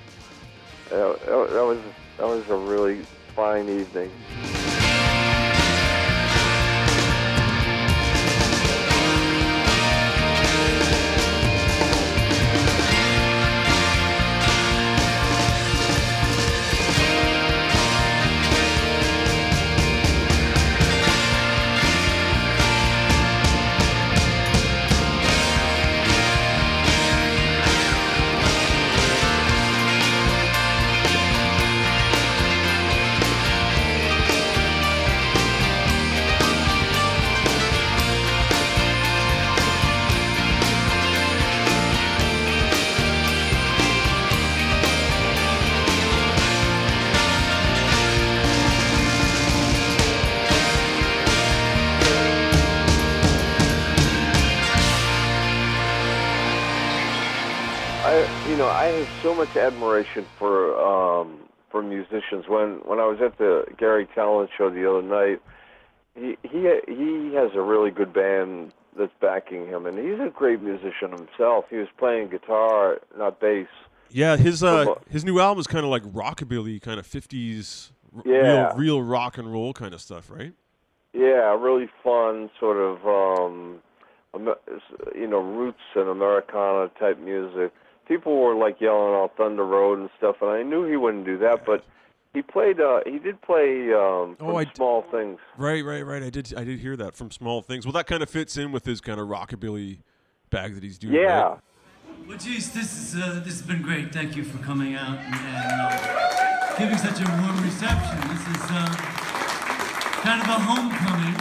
[0.91, 1.79] that was
[2.17, 3.03] that was a really
[3.35, 4.11] fine evening.
[59.69, 61.41] Admiration for um,
[61.71, 62.47] for musicians.
[62.49, 65.41] When when I was at the Garry Tallent show the other night,
[66.15, 70.63] he he he has a really good band that's backing him, and he's a great
[70.63, 71.67] musician himself.
[71.71, 73.69] He was playing guitar, not bass.
[74.11, 77.91] Yeah, his uh, his new album is kind of like rockabilly, kind of 50s,
[78.25, 78.71] Yeah.
[78.73, 80.55] real, real rock and roll kind of stuff, right?
[81.13, 83.81] Yeah, really fun sort of um,
[85.15, 87.73] you know roots and Americana type music.
[88.09, 91.37] People were like yelling out Thunder Road and stuff, and I knew he wouldn't do
[91.39, 91.85] that, but
[92.35, 92.81] he played.
[92.81, 95.39] Uh, he did play um, Oh, from I d- small things.
[95.59, 96.23] Right, right, right.
[96.23, 97.85] I did, I did hear that from Small Things.
[97.87, 99.99] Well, that kind of fits in with his kind of rockabilly
[100.51, 101.15] bag that he's doing.
[101.15, 101.43] Yeah.
[101.43, 101.59] right?
[102.27, 104.13] Well, geez, this is uh, this has been great.
[104.13, 108.21] Thank you for coming out and, and uh, giving such a warm reception.
[108.29, 108.87] This is uh,
[110.23, 111.35] kind of a homecoming,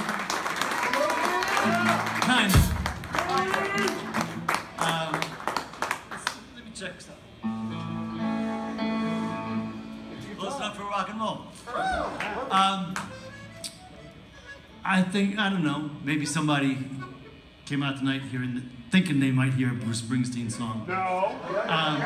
[2.21, 2.66] kind of.
[6.87, 7.17] Let me check something.
[10.75, 11.47] For rock and roll.
[12.51, 12.93] Um,
[14.83, 15.89] I think I don't know.
[16.03, 16.77] Maybe somebody
[17.65, 18.61] came out tonight hearing, the,
[18.91, 20.85] thinking they might hear a Bruce Springsteen song.
[20.87, 21.35] No.
[21.67, 21.99] Um,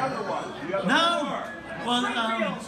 [0.88, 1.44] no.
[1.86, 2.60] Well, um,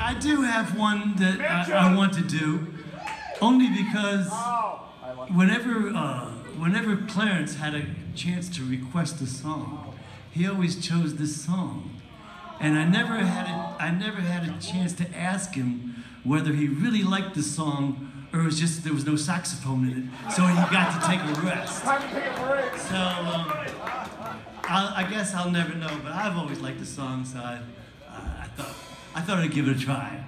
[0.00, 2.66] I do have one that I, I want to do,
[3.40, 4.30] only because
[5.34, 7.84] whenever uh, whenever Clarence had a
[8.14, 9.81] chance to request a song,
[10.32, 12.00] he always chose this song,
[12.58, 16.68] and I never had a, I never had a chance to ask him whether he
[16.68, 20.46] really liked the song or it was just there was no saxophone in it, so
[20.46, 21.82] he got to take a rest.
[21.82, 23.52] So um,
[24.64, 27.60] I, I guess I'll never know, but I've always liked the song, so I,
[28.08, 28.74] uh, I thought
[29.14, 30.24] I thought I'd give it a try.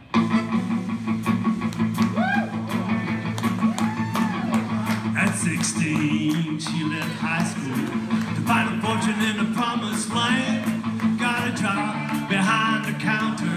[5.16, 11.18] At 16, she left high school find a fortune in the promised land.
[11.18, 13.56] Got a job behind the counter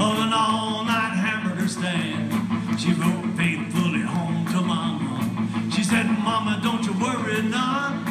[0.00, 2.32] of an all-night hamburger stand.
[2.78, 5.70] She wrote faithfully home to mama.
[5.70, 8.04] She said, Mama, don't you worry none.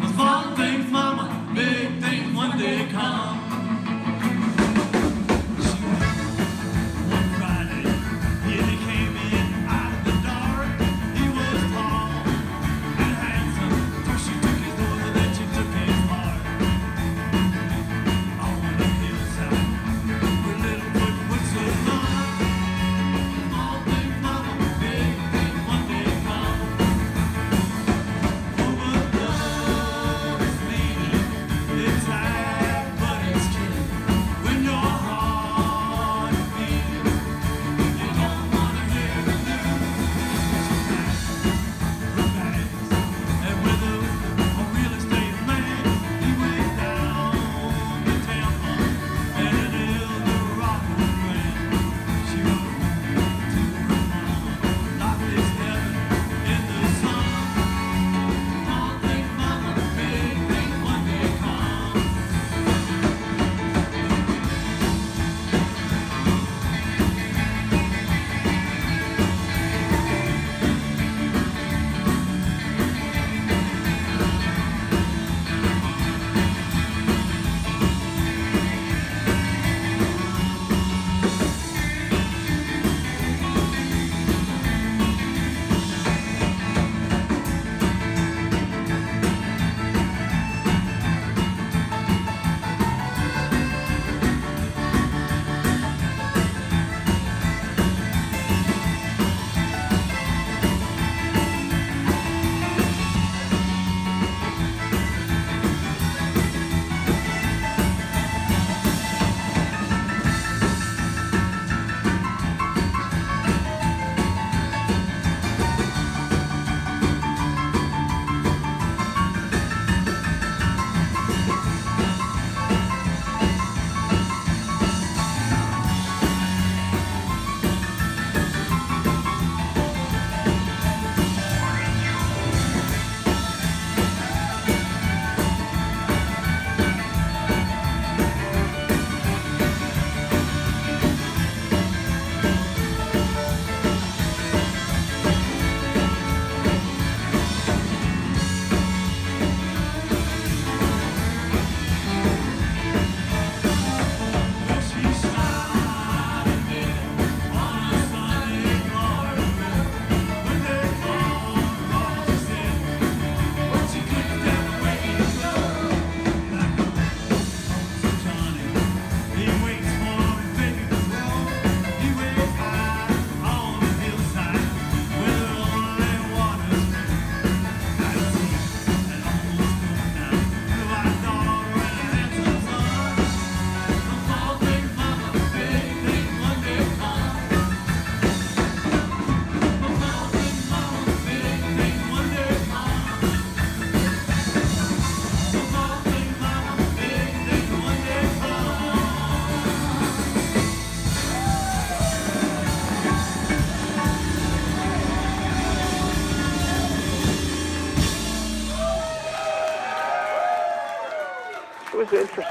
[0.00, 3.41] The small things, mama, big things one day come.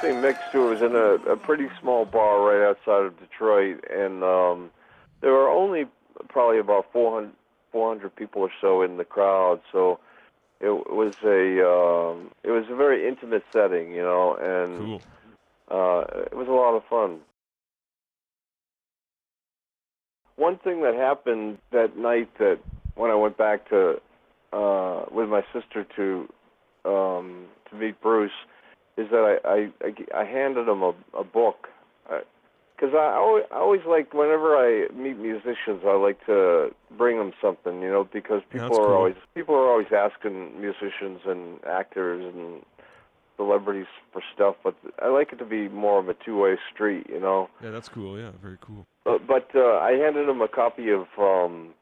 [0.01, 0.71] Was an interesting mix too.
[0.71, 4.71] It was in a, a pretty small bar right outside of Detroit, and um,
[5.21, 5.85] there were only
[6.29, 7.31] probably about 400,
[7.71, 9.61] 400 people or so in the crowd.
[9.71, 9.99] So
[10.59, 15.01] it was a um, it was a very intimate setting, you know, and Cool.
[15.69, 17.19] uh, it was a lot of fun.
[20.35, 22.59] One thing that happened that night that
[22.95, 24.01] when I went back to
[24.53, 26.27] uh, with my sister to
[26.83, 28.31] um, to meet Bruce
[28.97, 29.87] is that I I,
[30.17, 31.67] I, I handed him a, a book
[32.75, 37.31] because I, always, I always like whenever I meet musicians I like to bring them
[37.41, 38.93] something you know because people that's are cool.
[38.95, 42.63] always people are always asking musicians and actors and
[43.37, 47.07] celebrities for stuff but I like it to be more of a two way street
[47.09, 48.19] you know Yeah, that's cool.
[48.19, 48.85] Yeah, very cool.
[49.05, 51.73] uh, but uh, I handed him a copy of um,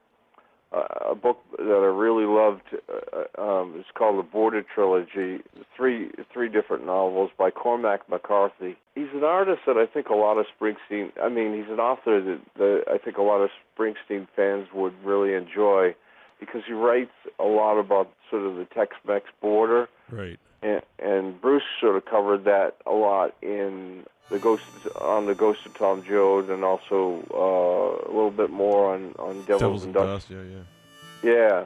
[0.71, 2.61] a a book that I really loved.
[2.87, 5.43] Uh, um, it's called the Border Trilogy.
[5.75, 8.77] Three three different novels by Cormac McCarthy.
[8.95, 11.11] He's an artist that I think a lot of Springsteen.
[11.21, 14.93] I mean, he's an author that, that I think a lot of Springsteen fans would
[15.03, 15.95] really enjoy
[16.39, 20.39] because he writes a lot about sort of the Tex-Mex border Right.
[20.61, 24.63] and, and Bruce sort of covered that a lot in the Ghost
[24.99, 29.41] on the Ghost of Tom Joad, and also uh, a little bit more on on
[29.43, 30.29] Devils, Devils and Dust.
[30.29, 31.33] Yeah, yeah.
[31.33, 31.65] Yeah.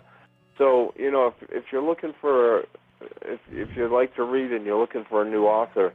[0.58, 2.66] So you know, if if you're looking for
[3.22, 5.94] if if you like to read and you're looking for a new author,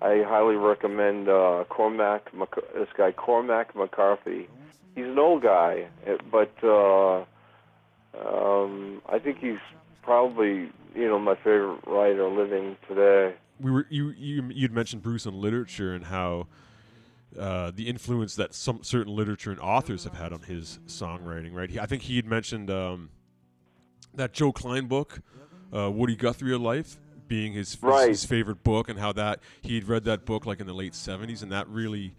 [0.00, 4.48] I highly recommend uh, Cormac Mc- this guy Cormac McCarthy.
[4.94, 7.24] He's an old guy, eh, but uh,
[8.18, 9.58] um, I think he's
[10.02, 13.34] probably you know my favorite writer living today.
[13.60, 16.46] We were you you you'd mentioned Bruce and literature and how
[17.38, 21.52] uh, the influence that some certain literature and authors have had on his songwriting.
[21.52, 21.70] Right.
[21.70, 23.10] He, I think he had mentioned um,
[24.14, 25.20] that Joe Klein book,
[25.74, 26.96] uh, Woody Guthrie of Life,
[27.26, 28.08] being his, his Right.
[28.08, 30.94] his favorite book, and how that he had read that book like in the late
[30.94, 32.14] '70s, and that really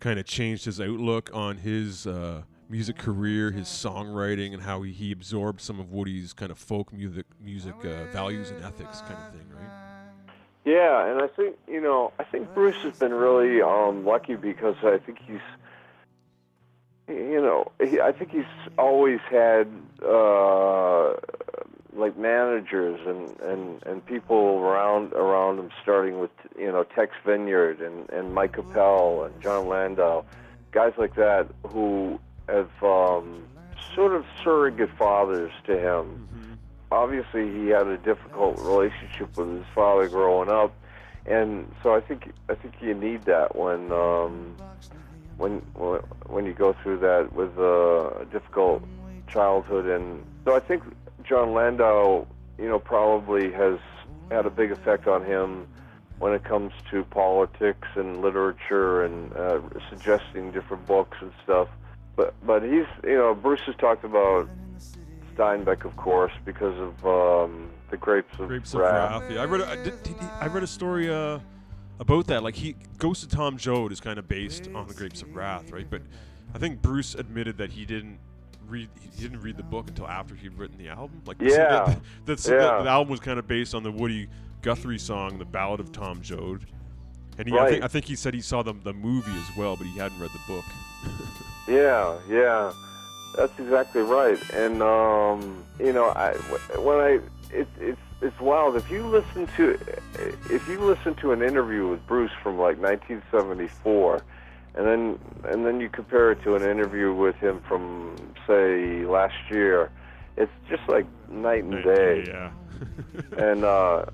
[0.00, 2.06] kind of changed his outlook on his.
[2.06, 6.58] Uh, music career, his songwriting, and how he, he absorbed some of Woody's kind of
[6.58, 9.87] folk music, music uh, values and ethics, kind of thing, right?
[10.68, 14.76] Yeah, and I think you know, I think Bruce has been really um, lucky because
[14.82, 15.40] I think he's,
[17.08, 18.44] you know, he, I think he's
[18.76, 19.66] always had
[20.06, 21.14] uh,
[21.94, 27.80] like managers and, and, and people around around him, starting with you know Tex Vinyard
[27.80, 30.22] and and Mike Appel and Jon Landau,
[30.72, 33.42] guys like that who have um,
[33.94, 36.28] sort of surrogate fathers to him
[36.90, 40.74] obviously he had a difficult relationship with his father growing up,
[41.26, 44.56] and so I think I think you need that when um,
[45.36, 45.58] when
[46.26, 48.82] when you go through that with a difficult
[49.28, 50.82] childhood, and so I think
[51.24, 52.26] Jon Landau,
[52.58, 53.78] you know, probably has
[54.30, 55.66] had a big effect on him
[56.18, 61.68] when it comes to politics and literature and uh, suggesting different books and stuff.
[62.16, 64.48] But but he's you know Bruce has talked about
[65.38, 69.22] Steinbeck, of course, because of um, the Grapes of Grapes of Wrath.
[69.22, 69.30] Wrath.
[69.32, 69.60] Yeah, I read.
[69.60, 71.38] A, I, did, did- I read a story uh,
[72.00, 72.42] about that.
[72.42, 75.70] Like he, Ghost of Tom Joad is kind of based on the Grapes of Wrath,
[75.70, 75.88] right?
[75.88, 76.02] But
[76.54, 78.18] I think Bruce admitted that he didn't
[78.66, 78.88] read.
[79.00, 81.22] He didn't read the book until after he'd written the album.
[81.24, 81.84] Like Yeah.
[82.24, 82.78] the, that's- Yeah.
[82.78, 84.28] the, the album was kind of based on the Woody
[84.62, 86.66] Guthrie song, "The Ballad of Tom Joad."
[87.38, 89.76] And he, I, think, I think he said he saw the the movie as well,
[89.76, 90.64] but he hadn't read the book.
[91.68, 92.72] Yeah, yeah,
[93.34, 94.38] that's exactly right.
[94.52, 96.34] And um, you know, I
[96.78, 97.20] when I
[97.54, 99.78] it, it's it's wild if you listen to
[100.50, 104.22] if you listen to an interview with Bruce from like 1974,
[104.74, 108.16] and then and then you compare it to an interview with him from
[108.46, 109.90] say last year,
[110.36, 112.24] it's just like night and day.
[112.26, 112.50] Yeah.
[113.38, 114.04] and uh,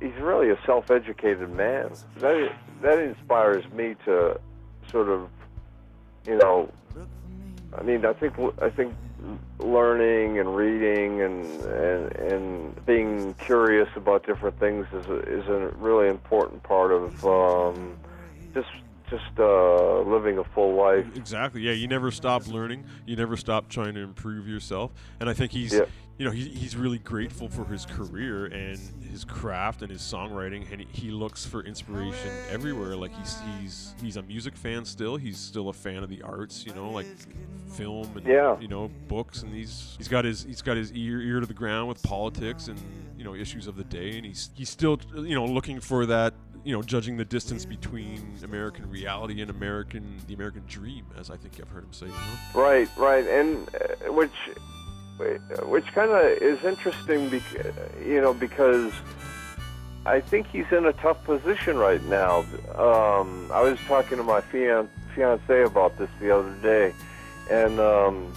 [0.00, 1.92] he's really a self-educated man.
[2.18, 4.40] That that inspires me to
[4.90, 5.28] sort of,
[6.26, 6.70] you know,
[7.78, 8.94] I mean, I think I think
[9.58, 15.72] learning and reading and and, and being curious about different things is a, is a
[15.78, 17.96] really important part of um,
[18.54, 18.68] just
[19.08, 21.04] just uh, living a full life.
[21.14, 21.60] Exactly.
[21.62, 22.84] Yeah, you never stop learning.
[23.04, 24.92] You never stop trying to improve yourself.
[25.20, 25.84] And I think he's, Yeah.
[26.22, 28.78] You know, he, he's really grateful for his career and
[29.10, 30.70] his craft and his songwriting.
[30.70, 32.94] And he, he looks for inspiration everywhere.
[32.94, 35.16] Like he's he's he's a music fan still.
[35.16, 36.64] He's still a fan of the arts.
[36.64, 37.08] You know, like
[37.72, 38.56] film and Yeah.
[38.60, 39.42] you know books.
[39.42, 42.68] And he's he's got his he's got his ear ear to the ground with politics
[42.68, 42.78] and
[43.18, 44.16] you know issues of the day.
[44.16, 48.36] And he's he's still you know looking for that you know, judging the distance between
[48.44, 52.06] American reality and American, the American dream, as I think I've heard him say.
[52.06, 52.62] You know?
[52.62, 54.30] Right, right, and uh, which
[55.64, 58.92] which kind of is interesting, bec- you know, because
[60.04, 62.40] I think he's in a tough position right now.
[62.74, 66.92] Um, I was talking to my fian- fiance about this the other day,
[67.50, 68.32] and um,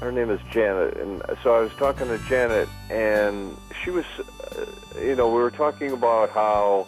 [0.00, 0.96] her name is Janet.
[0.96, 5.50] And so I was talking to Janet, and she was, uh, you know, we were
[5.50, 6.86] talking about how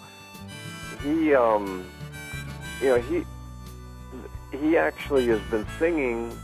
[1.02, 1.84] he, um,
[2.80, 3.24] you know, he
[4.58, 6.36] he actually has been singing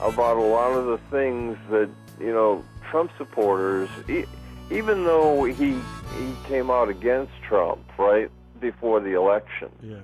[0.00, 1.88] about a lot of the things that
[2.20, 4.24] you know Trump supporters, e-
[4.70, 5.72] even though he
[6.18, 8.30] he came out against Trump right
[8.60, 9.70] before the election.
[9.82, 9.96] Yeah.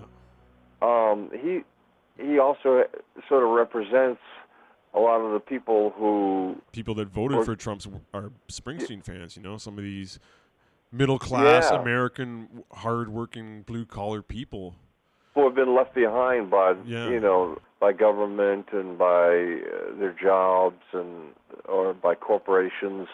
[0.82, 1.62] Um, he
[2.22, 2.84] he also
[3.28, 4.20] sort of represents
[4.92, 9.36] a lot of the people who People that voted Or- for Trump's are Springsteen fans.
[9.36, 10.18] You know, some of these
[10.92, 11.80] middle class Yeah.
[11.80, 14.76] American, hard-working, blue-collar people.
[15.34, 17.08] who have been left behind by Yeah.
[17.08, 21.32] you know by government and by uh, their jobs and
[21.66, 23.08] or by corporations.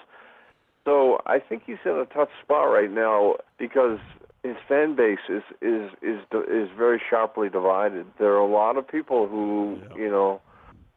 [0.84, 3.98] So I think he's in a tough spot right now because
[4.44, 8.06] his fan base is is is is very sharply divided.
[8.20, 10.40] There are a lot of people who you know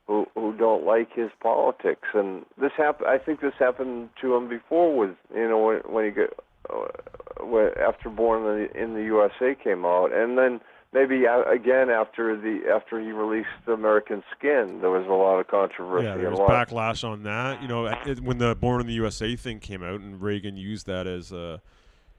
[0.06, 3.10] who who don't like his politics, and this happened.
[3.10, 6.30] I think this happened to him before with you know when when he got
[6.70, 10.62] uh, when, after Born in the, in the USA came out, and then
[10.94, 15.48] maybe uh, again after the after he released American Skin, there was a lot of
[15.48, 16.06] controversy.
[16.06, 17.62] Yeah, there was a backlash on that.
[17.62, 20.86] You know, it, when the Born in the USA thing came out, and Reagan used
[20.88, 21.62] that as a,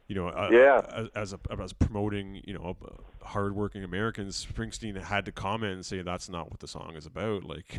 [0.09, 0.83] you know, a, Yeah.
[0.93, 2.77] as, as a as promoting, you know,
[3.23, 4.45] hardworking Americans.
[4.45, 7.43] Springsteen had to comment and say that's not what the song is about.
[7.55, 7.79] Like,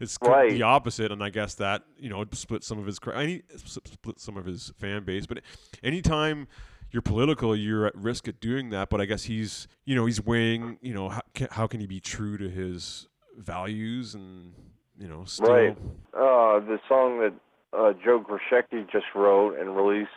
[0.00, 0.50] it's Right.
[0.50, 1.10] the opposite.
[1.10, 5.04] And I guess that you know split some of his split some of his fan
[5.04, 5.26] base.
[5.26, 5.40] But
[5.82, 6.46] anytime
[6.90, 8.90] you're political, you're at risk at doing that.
[8.90, 11.86] But I guess he's, you know, he's weighing, you know, how can, how can he
[11.86, 14.52] be true to his values and,
[14.98, 15.52] you know, still.
[15.52, 15.76] Right.
[16.14, 17.34] Uh, the song that
[17.76, 20.10] uh, Joe Grushecky just wrote and released,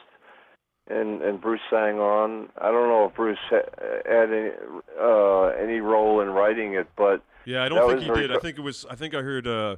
[0.87, 2.49] and and Bruce sang on.
[2.57, 3.69] I don't know if Bruce ha-
[4.05, 4.51] had any
[4.99, 8.31] uh, any role in writing it, but Yeah, I don't think he did.
[8.31, 8.85] I think it was.
[8.89, 9.75] I think I heard uh,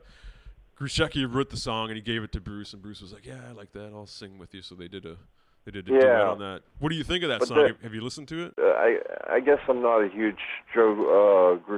[0.79, 3.39] Grushecky wrote the song and he gave it to Bruce, and Bruce was like, "Yeah,
[3.49, 3.91] I like that.
[3.93, 5.17] I'll sing with you." So they did a
[5.65, 6.29] they did a duet Yeah.
[6.29, 6.61] on that.
[6.79, 7.57] What do you think of that But song?
[7.57, 8.53] the- have, you listened to it?
[8.57, 10.39] uh, I I guess I'm not a huge
[10.73, 11.77] Joe uh, Gr-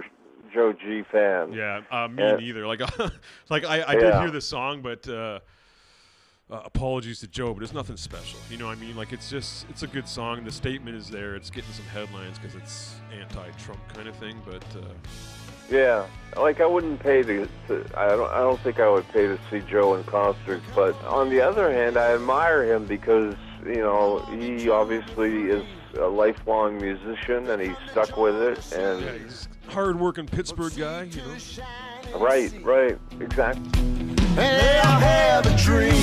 [0.54, 1.52] Joe G fan.
[1.54, 2.36] Yeah, uh, me Yeah.
[2.36, 2.68] neither.
[2.68, 2.82] Like,
[3.50, 5.40] like I, I did hear the song, but uh,
[6.52, 8.40] uh, apologies to Joe, but it's nothing special.
[8.50, 8.96] You know what I mean?
[8.96, 10.44] Like, it's just it's a good song.
[10.44, 11.36] The statement is there.
[11.36, 14.42] It's getting some headlines because it's anti-Trump kind of thing.
[14.46, 14.86] But uh,
[15.72, 16.06] Yeah,
[16.38, 17.86] like I wouldn't pay to, to.
[17.98, 18.32] I don't.
[18.32, 20.62] I don't think I would pay to see Joe in concert.
[20.76, 23.36] But on the other hand, I admire him because
[23.68, 25.64] you know he obviously is
[26.00, 28.74] a lifelong musician and he's stuck with it.
[28.74, 31.04] And yeah, he's a hard-working Pittsburgh guy.
[31.04, 32.18] You know.
[32.18, 33.64] right, right, exactly.
[33.80, 35.94] And they all have a dream,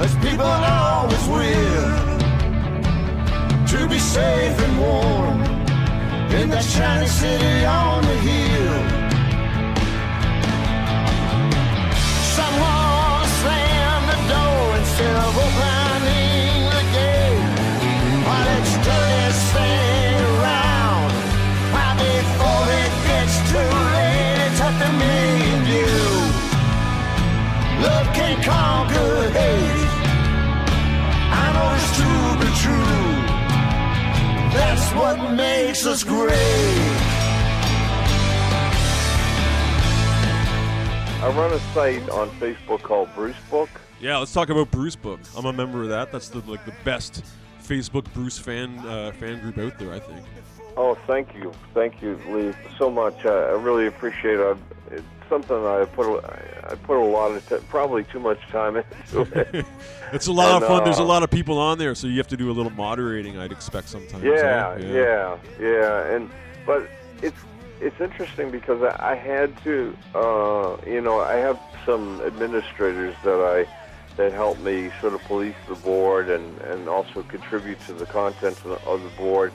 [0.00, 2.16] as people always will,
[3.66, 5.40] to be safe and warm
[6.32, 9.05] in that shiny city on the hill.
[34.96, 36.32] What makes us great.
[41.22, 43.68] I run a site on Facebook called Bruce Book.
[44.00, 45.20] Yeah, let's talk about Bruce Book.
[45.36, 46.12] I'm a member of that.
[46.12, 47.24] That's the like the best
[47.62, 49.92] Facebook Bruce fan uh, fan group out there.
[49.92, 50.24] I think.
[50.76, 53.24] Oh, thank you, thank you, Lee, so much.
[53.24, 54.58] I, I really appreciate it.
[54.90, 58.76] It's something I put a, I put a lot of t- probably too much time
[58.76, 59.64] into it.
[60.12, 60.84] It's a lot of And, fun.
[60.84, 62.70] There's a uh, lot of people on there, so you have to do a little
[62.70, 63.38] moderating.
[63.38, 64.22] I'd expect sometimes.
[64.22, 64.92] Yeah, eh?
[64.92, 66.30] yeah, yeah, and
[66.64, 66.88] but
[67.22, 67.38] it's
[67.80, 73.40] it's interesting because I, I had to, uh, you know, I have some administrators that
[73.40, 73.66] I
[74.16, 78.56] that help me sort of police the board and and also contribute to the content
[78.64, 79.52] of the, of the board.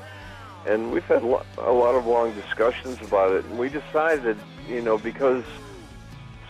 [0.65, 4.81] And we've had lo- a lot of long discussions about it, and we decided, you
[4.81, 5.43] know, because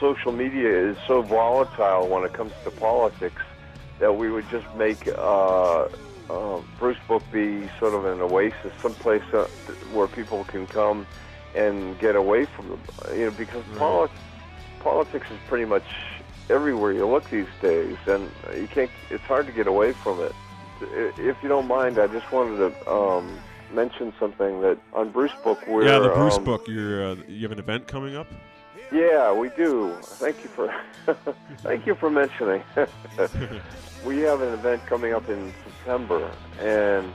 [0.02, 3.42] social media is so volatile when it comes to politics,
[4.00, 5.88] that we would just make uh,
[6.30, 9.48] uh, Bruce Book be sort of an oasis, someplace uh,
[9.94, 11.06] where people can come
[11.56, 12.82] and get away from them.
[13.14, 14.10] You know, because poli-
[14.80, 15.86] politics is pretty much
[16.52, 18.92] everywhere you look these days, and you can't.
[19.10, 20.34] It's hard to get away from it.
[20.82, 23.40] If you don't mind, I just wanted to um,
[23.74, 26.68] mention something that on Bruce Book we're yeah, the Bruce um, Book.
[26.68, 28.28] You're uh, you have an event coming up.
[28.92, 29.96] Yeah, we do.
[30.02, 30.74] Thank you for
[31.60, 32.62] thank you for mentioning.
[34.06, 36.30] we have an event coming up in September,
[36.60, 37.14] and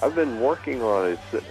[0.00, 1.44] I've been working on it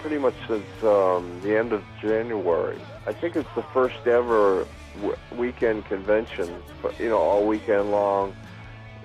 [0.00, 2.78] pretty much since um, the end of January.
[3.06, 4.66] I think it's the first ever
[4.96, 6.48] w- weekend convention,
[6.98, 8.34] you know, all weekend long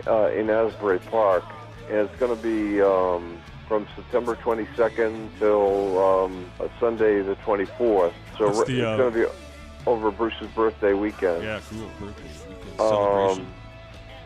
[0.07, 1.43] uh, in Asbury Park,
[1.89, 3.37] and it's going to be um,
[3.67, 8.13] from September 22nd till um, Sunday the 24th.
[8.37, 9.25] So the, it's uh, going to be
[9.85, 11.43] over Bruce's birthday weekend.
[11.43, 11.89] Yeah, cool.
[11.99, 13.41] Birthday weekend celebration.
[13.41, 13.53] Um,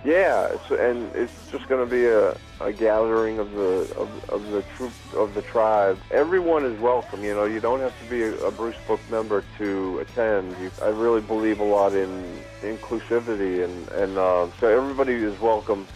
[0.04, 4.52] yeah, it's, and it's just going to be a, a gathering of the of, of
[4.52, 5.98] the troop of the tribe.
[6.12, 7.24] Everyone is welcome.
[7.24, 10.56] You know, you don't have to be a, a Bruce Book member to attend.
[10.62, 15.88] You, I really believe a lot in inclusivity, and and uh, so everybody is welcome.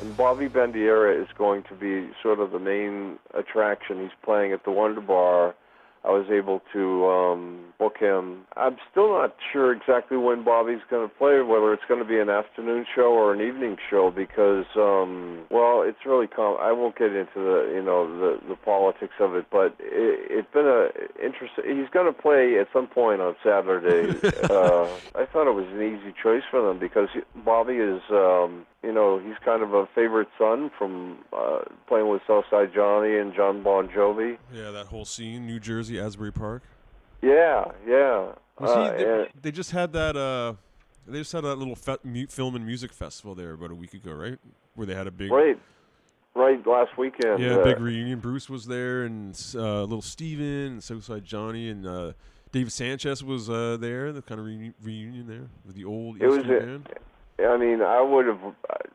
[0.00, 4.02] And Bobby Bandiera is going to be sort of the main attraction.
[4.02, 5.54] He's playing at the Wonder Bar.
[6.04, 8.42] I was able to um, book him.
[8.56, 12.18] I'm still not sure exactly when Bobby's going to play, whether it's going to be
[12.18, 16.96] an afternoon show or an evening show, because, um, well, it's really com- I won't
[16.96, 20.88] get into the, you know, the the politics of it, but it, it's been a
[21.24, 21.64] interesting.
[21.78, 24.10] He's going to play at some point on Saturday.
[24.44, 28.66] uh, I thought it was an easy choice for them because he- Bobby is, um,
[28.82, 33.34] you know, he's kind of a favorite son from uh, playing with Southside Johnny and
[33.34, 34.38] Jon Bon Jovi.
[34.52, 36.62] Yeah, that whole scene, New Jersey, Asbury Park.
[37.22, 38.32] Yeah, yeah.
[38.58, 39.04] Uh, he?
[39.04, 40.16] They, they just had that.
[40.16, 40.54] Uh,
[41.06, 44.12] they just had that little fe- film and music festival there about a week ago,
[44.12, 44.38] right?
[44.74, 45.30] Where they had a big.
[45.32, 45.58] right,
[46.34, 46.66] right.
[46.66, 47.40] Last weekend.
[47.40, 48.20] Yeah, uh, big reunion.
[48.20, 52.12] Bruce was there, and uh, little Steven, and Southside Johnny, and uh,
[52.52, 54.12] David Sancious was uh, there.
[54.12, 56.88] The kind of reuni- reunion there with the old It was a- band.
[57.40, 58.38] I mean, I would have,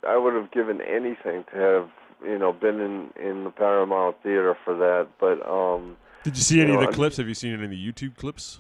[0.08, 1.90] I would have given anything to have,
[2.24, 5.08] you know, been in in the Paramount Theater for that.
[5.20, 7.18] But um, Did you see any know, of the clips?
[7.18, 8.60] Have you seen any of the YouTube clips?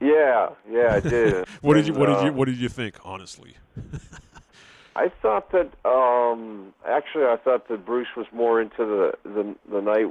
[0.00, 1.46] yeah, yeah, I did.
[1.62, 2.96] What did you And, What did uh, you What did you think?
[3.04, 3.54] Honestly,
[4.96, 9.80] I thought that um, actually, I thought that Bruce was more into the the, the
[9.80, 10.06] night,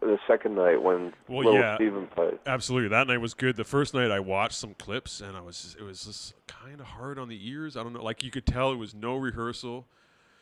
[0.00, 1.76] the second night when Well, little yeah.
[1.76, 2.38] Steven played.
[2.46, 2.88] absolutely.
[2.88, 3.56] That night was good.
[3.56, 6.80] The first night I watched some clips, and I was just, it was just kind
[6.80, 7.76] of hard on the ears.
[7.76, 8.02] I don't know.
[8.02, 9.86] Like you could tell, it was no rehearsal.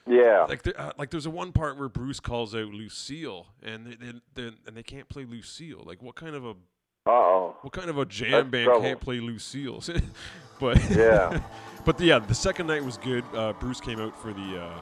[0.08, 3.86] Yeah, Like there, uh, like there's a one part where Bruce calls out Lucille, and
[3.86, 5.82] they, they, they and they can't play Lucille.
[5.84, 7.56] Like what kind of a uh oh.
[7.62, 8.82] what kind of a jam That's band trouble.
[8.82, 9.82] can't play Lucille?
[10.60, 11.40] but Yeah.
[11.84, 13.24] but yeah, the second night was good.
[13.34, 14.80] Uh, Bruce came out for the uh,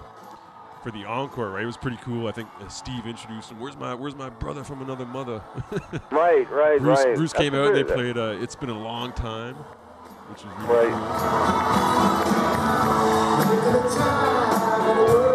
[0.83, 1.51] for the encore.
[1.53, 2.27] Right, it was pretty cool.
[2.29, 3.59] I think uh, Steve introduced him.
[3.61, 5.43] Where's my Where's my brother from another mother?
[6.11, 7.17] Right, right, Bruce, right.
[7.17, 7.67] Bruce That's came a out.
[7.69, 8.17] and They played.
[8.19, 9.55] Uh, it's been a long time,
[10.29, 10.93] which is really Right.
[14.55, 14.64] cool.
[14.85, 15.34] Song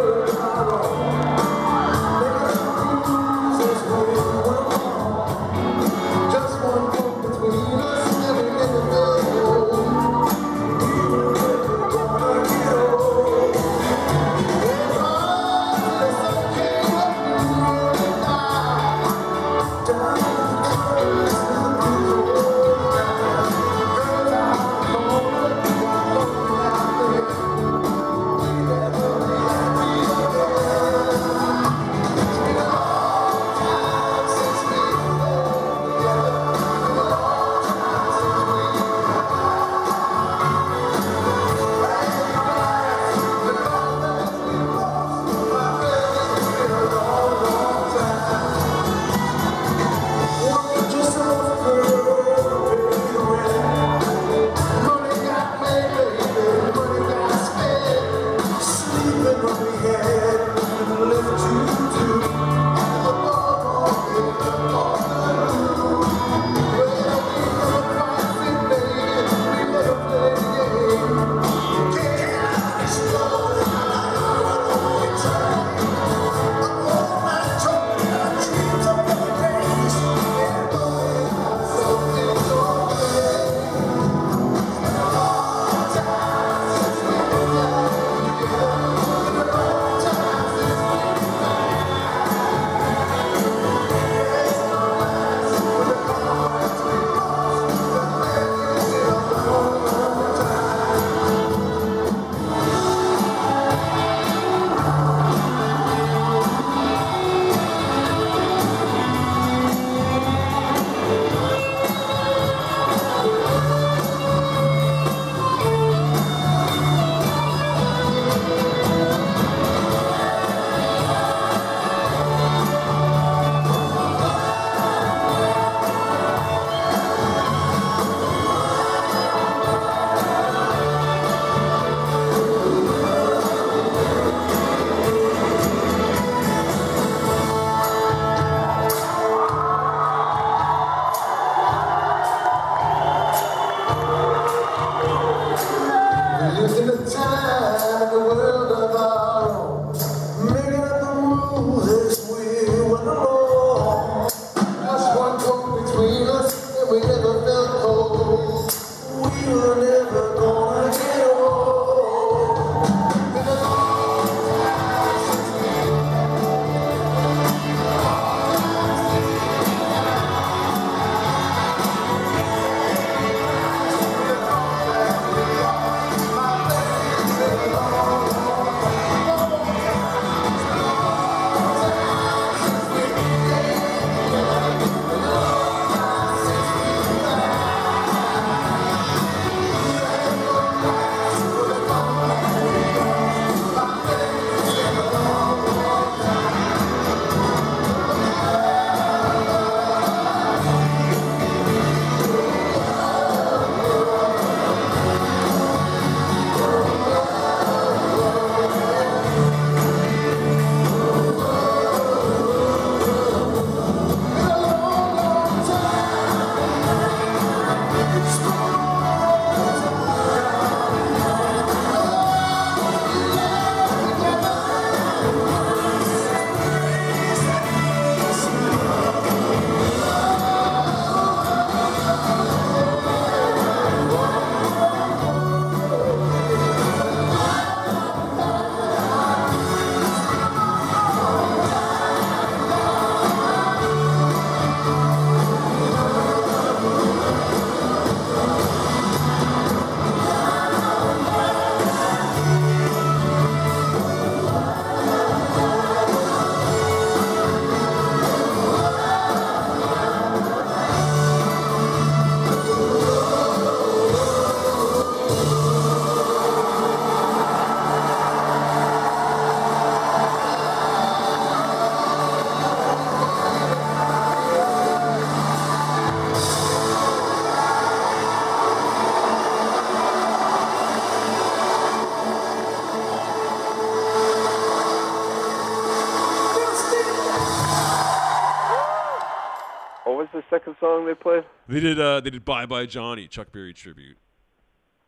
[291.70, 292.00] they did.
[292.00, 294.18] Uh, they did "Bye Bye Johnny" Chuck Berry tribute.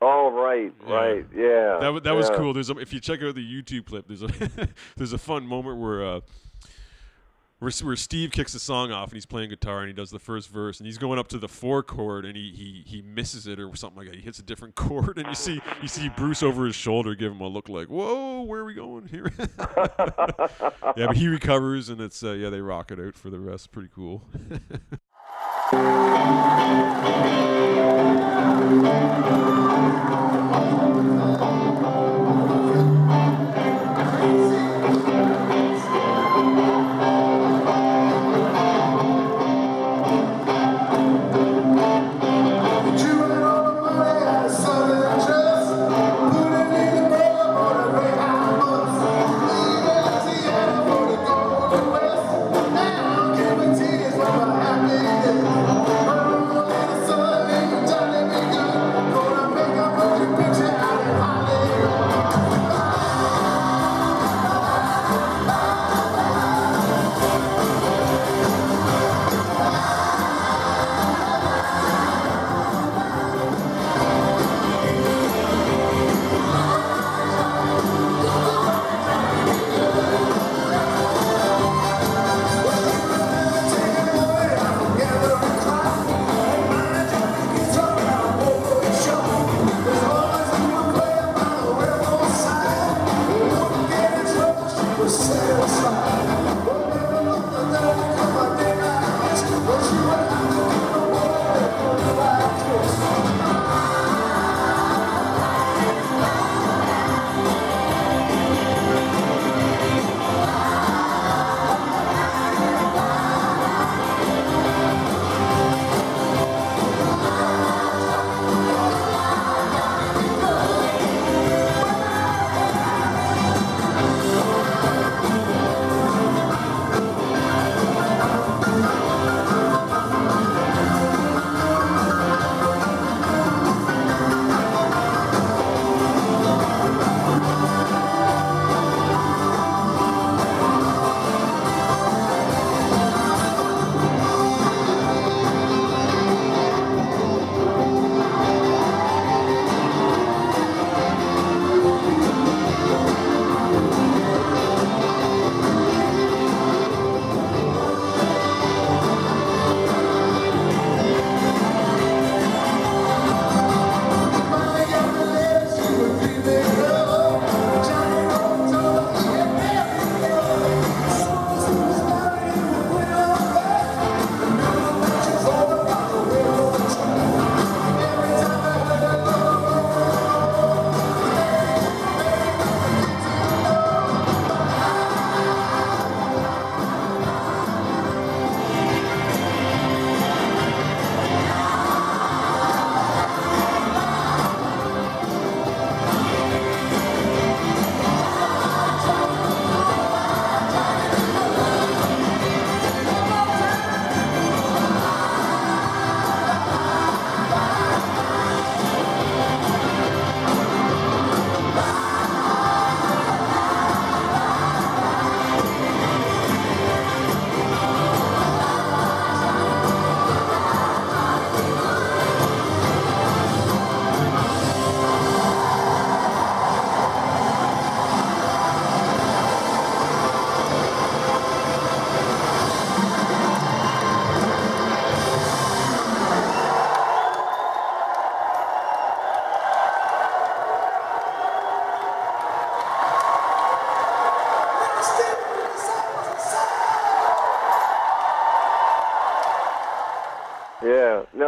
[0.04, 0.94] Oh, right, Yeah.
[0.94, 1.78] right, yeah.
[1.80, 2.36] That that was yeah.
[2.38, 2.54] cool.
[2.54, 4.28] There's a, if you check out the YouTube clip, there's a
[4.98, 6.20] there's a fun moment where uh,
[7.60, 10.18] where, where Steve kicks the song off and he's playing guitar and he does the
[10.18, 13.46] first verse and he's going up to the four chord and he he, he misses
[13.46, 14.16] it or something like that.
[14.16, 17.32] He hits a different chord and you see you see Bruce over his shoulder give
[17.32, 19.32] him a look like, "Whoa, where are we going here?"
[20.98, 23.72] yeah, but he recovers and it's uh, yeah they rock it out for the rest.
[23.72, 24.24] Pretty cool.
[25.74, 25.86] Thank
[30.76, 30.81] you.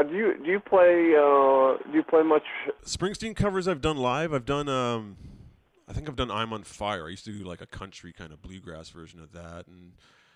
[0.03, 2.43] Do you do you play uh, do you play much?
[2.85, 4.33] Springsteen covers I've done live.
[4.33, 5.17] I've done um
[5.87, 7.07] I think I've done I'm on Fire.
[7.07, 9.93] I used to do like a country kind of bluegrass version of that and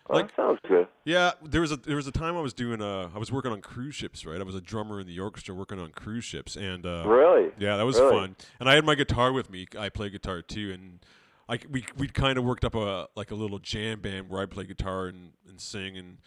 [0.09, 0.87] Oh, like that sounds good.
[1.03, 3.51] yeah, there was a there was a time I was doing uh I was working
[3.51, 4.39] on cruise ships, right?
[4.39, 7.51] I was a drummer in the orchestra working on cruise ships and uh Really?
[7.59, 8.11] Yeah, that was Really?
[8.15, 8.35] fun.
[8.61, 9.67] And I had my guitar with me.
[9.77, 10.99] I play guitar too and
[11.49, 14.45] I we we kind of worked up a like a little jam band where I
[14.45, 16.19] play guitar and, and sing and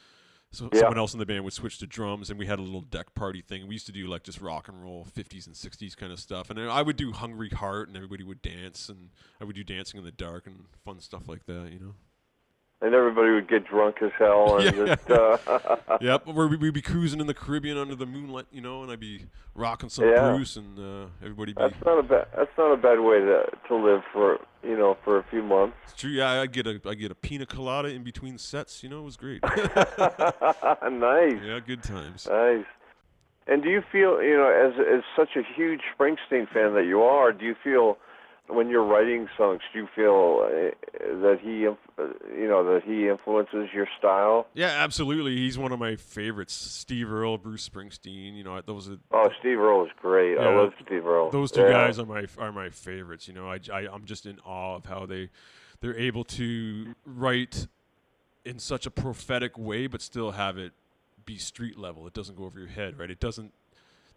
[0.52, 0.80] so Yeah.
[0.80, 3.14] someone else in the band would switch to drums and we had a little deck
[3.14, 3.66] party thing.
[3.68, 6.50] We used to do like just rock and roll 50s and 60s kind of stuff.
[6.50, 9.10] And I would do Hungry Heart and everybody would dance and
[9.40, 11.94] I would do dancing in the dark and fun stuff like that, you know.
[12.82, 14.94] And everybody would get drunk as hell and Yeah.
[14.96, 18.60] just uh, yep, where we- we'd be cruising in the Caribbean under the moonlight, you
[18.60, 20.32] know, and I'd be rocking some Yeah.
[20.34, 21.60] Bruce, and uh, everybody be.
[21.60, 24.96] that's not a bad that's not a bad way to to live for you know
[25.04, 25.76] for a few months.
[25.84, 26.10] It's true.
[26.10, 28.82] Yeah, I get a I get a pina colada in between sets.
[28.82, 29.42] You know, it was great.
[29.44, 31.34] nice.
[31.42, 32.26] yeah, good times.
[32.30, 32.64] Nice.
[33.46, 37.02] And do you feel, you know, as as such a huge Springsteen fan that you
[37.02, 37.98] are, do you feel
[38.52, 40.70] when you're writing songs, do you feel uh,
[41.22, 42.04] that he, uh,
[42.36, 44.46] you know, that he influences your style?
[44.54, 45.36] Yeah, absolutely.
[45.36, 46.52] He's one of my favorites.
[46.54, 48.36] Steve Earle, Bruce Springsteen.
[48.36, 50.38] You know, those are Oh, Steve Earle is great.
[50.38, 51.30] I love Steve Earle.
[51.30, 51.70] Those two Yeah.
[51.72, 53.28] guys are my are my favorites.
[53.28, 55.30] You know, I, I I'm just in awe of how they
[55.80, 57.66] they're able to write
[58.44, 60.72] in such a prophetic way, but still have it
[61.24, 62.06] be street level.
[62.06, 63.10] It doesn't go over your head, right?
[63.10, 63.52] It doesn't.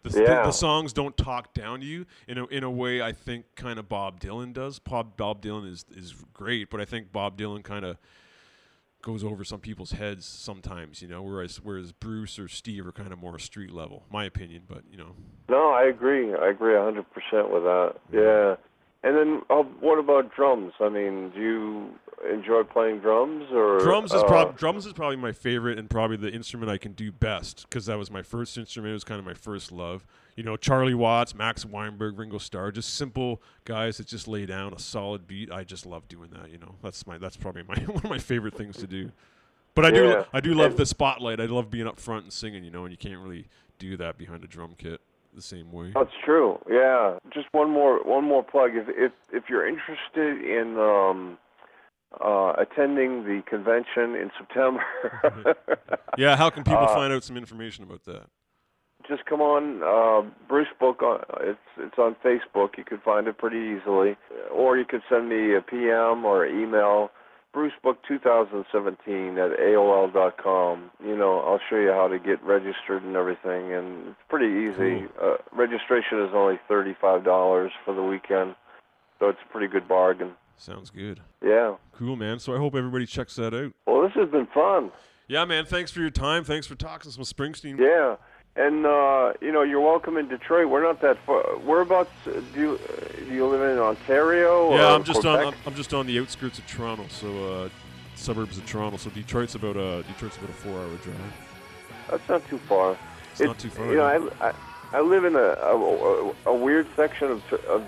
[0.04, 0.42] The, Yeah.
[0.44, 3.78] the songs don't talk down to you in a in a way I think kind
[3.78, 4.78] of Bob Dylan does.
[4.78, 7.96] Bob Bob Dylan is is great, but I think Bob Dylan kind of
[9.02, 11.22] goes over some people's heads sometimes, you know.
[11.22, 14.62] Whereas whereas Bruce or Steve are kind of more street level, my opinion.
[14.68, 15.14] But you know,
[15.48, 16.34] No, I agree.
[16.34, 17.94] I agree a 100% with that.
[18.12, 18.56] Yeah.
[19.04, 20.72] And then, uh, what about drums?
[20.80, 21.90] I mean, do you
[22.32, 26.16] enjoy playing drums or drums is uh, prob- drums is probably my favorite and probably
[26.16, 28.90] the instrument I can do best because that was my first instrument.
[28.90, 30.06] It was kind of my first love.
[30.36, 34.72] You know, Charlie Watts, Max Weinberg, Ringo Starr, just simple guys that just lay down
[34.72, 35.52] a solid beat.
[35.52, 36.50] I just love doing that.
[36.50, 39.12] You know, that's my that's probably my one of my favorite things to do.
[39.74, 41.40] But I do I do love And- the spotlight.
[41.40, 42.64] I love being up front and singing.
[42.64, 43.48] You know, and you can't really
[43.78, 45.02] do that behind a drum kit
[45.34, 45.92] the same way.
[45.94, 46.58] That's true.
[46.70, 47.18] Yeah.
[47.32, 48.70] Just one more one more plug.
[48.74, 51.38] If if if you're interested in um,
[52.24, 54.84] uh, attending the convention in September,
[56.18, 58.24] Yeah, how can people Uh, find out some information about that?
[59.06, 61.02] just come on uh, Bruce Book.
[61.02, 62.78] On, it's it's on Facebook.
[62.78, 64.16] You can find it pretty easily,
[64.50, 67.10] or you could send me a PM or email.
[67.54, 70.90] BruceBook 2017 at AOL.com.
[71.04, 75.06] You know, I'll show you how to get registered and everything, and it's pretty easy.
[75.22, 78.56] Uh, registration is only $35 for the weekend,
[79.20, 80.32] so it's a pretty good bargain.
[80.56, 81.20] Sounds good.
[81.44, 81.76] Yeah.
[81.92, 82.38] Cool, man.
[82.38, 83.72] So I hope everybody checks that out.
[83.86, 84.90] Well, this has been fun.
[85.28, 85.64] Yeah, man.
[85.64, 86.44] Thanks for your time.
[86.44, 87.78] Thanks for talking some Springsteen.
[87.78, 88.16] Yeah.
[88.56, 90.68] And uh, you know, you're welcome in Detroit.
[90.68, 91.42] We're not that far.
[91.58, 92.80] Whereabouts uh, do you
[93.26, 94.76] do you live in Ontario?
[94.76, 95.38] Yeah, I'm just on.
[95.38, 95.54] Quebec?
[95.66, 97.68] I'm, I'm just on the outskirts of Toronto, so uh,
[98.14, 98.96] suburbs of Toronto.
[98.96, 101.16] So Detroit's about a Detroit's about a four-hour drive.
[102.08, 102.96] That's not too far.
[103.32, 104.54] It's not too far, You know, I, I
[104.92, 107.84] I live in a a, a, a weird section of, of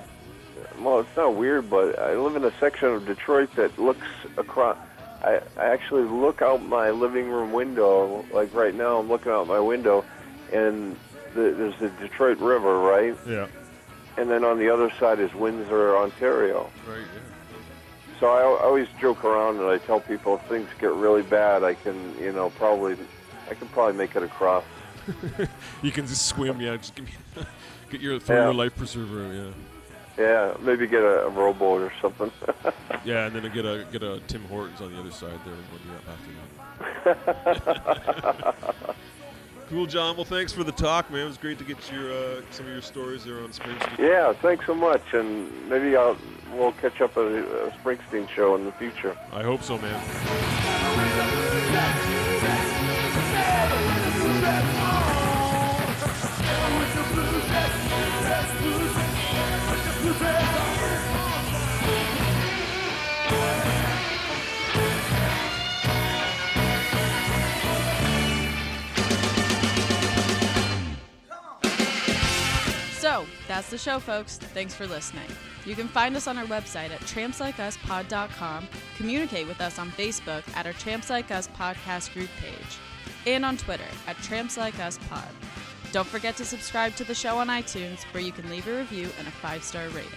[0.81, 4.77] well, it's not weird, but I live in a section of Detroit that looks across.
[5.23, 8.25] I, I actually look out my living room window.
[8.33, 10.05] Like right now, I'm looking out my window,
[10.53, 10.97] and
[11.35, 13.17] the, there's the Detroit River, right?
[13.27, 13.47] Yeah.
[14.19, 16.71] And then on the other side is Windsor, Ontario.
[16.89, 16.99] Right.
[17.01, 17.21] Yeah.
[18.21, 21.63] So I, I always joke around and I tell people if things get really bad,
[21.65, 22.97] I can, you know, probably,
[23.51, 24.65] I can probably make it across.
[25.83, 26.61] You can just swim.
[26.61, 26.77] Yeah.
[26.79, 27.13] Just give me,
[27.91, 28.45] get your throw Yeah.
[28.45, 29.33] your life preserver.
[29.33, 29.51] Yeah.
[30.19, 32.33] Yeah, maybe get a, a rowboat or something.
[33.05, 35.81] Yeah, and then get a get a Tim Hortons on the other side there when
[35.87, 37.25] you're up after
[38.85, 38.97] that.
[39.69, 40.17] Cool, John.
[40.17, 41.23] Well, thanks for the talk, man.
[41.23, 43.99] It was great to get your uh, some of your stories there on Springsteen.
[43.99, 46.17] yeah, thanks so much, and maybe I'll
[46.53, 49.17] we'll catch up at a, a Springsteen show in the future.
[49.33, 50.03] I hope so, man.
[73.17, 74.37] So, that's the show, folks.
[74.37, 75.25] Thanks for listening.
[75.65, 78.69] You can find us on our website at trampslikeUsPod.com,
[78.99, 82.77] communicate with us on Facebook at our Tramps Like Us podcast group page,
[83.27, 85.29] and on Twitter at Tramps Like Us Pod.
[85.93, 89.09] Don't forget to subscribe to the show on iTunes, where you can leave a review
[89.19, 90.11] and a five star rating.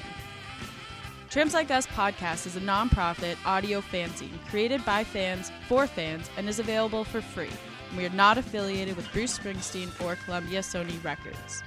[1.30, 6.50] Tramps Like Us podcast is a nonprofit audio fanzine created by fans for fans and
[6.50, 7.48] is available for free.
[7.96, 11.64] We are not affiliated with Bruce Springsteen or Columbia Sony Records.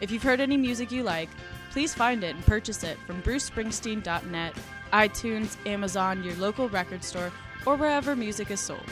[0.00, 1.28] If you've heard any music you like,
[1.70, 4.54] please find it and purchase it from brucespringsteen.net,
[4.92, 7.32] iTunes, Amazon, your local record store,
[7.66, 8.84] or wherever music is sold.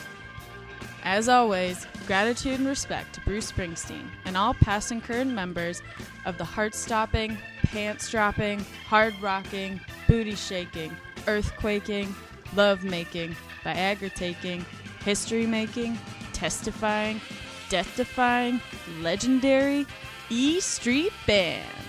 [1.05, 5.81] As always, gratitude and respect to Bruce Springsteen and all past and current members
[6.25, 8.59] of the heart stopping, pants dropping,
[8.89, 10.91] hard rocking, booty shaking,
[11.27, 12.13] earthquaking,
[12.57, 14.67] love making, Viagra taking,
[15.05, 15.97] history making,
[16.33, 17.21] testifying,
[17.69, 18.61] death defying,
[19.01, 19.87] legendary
[20.29, 21.86] E Street Band.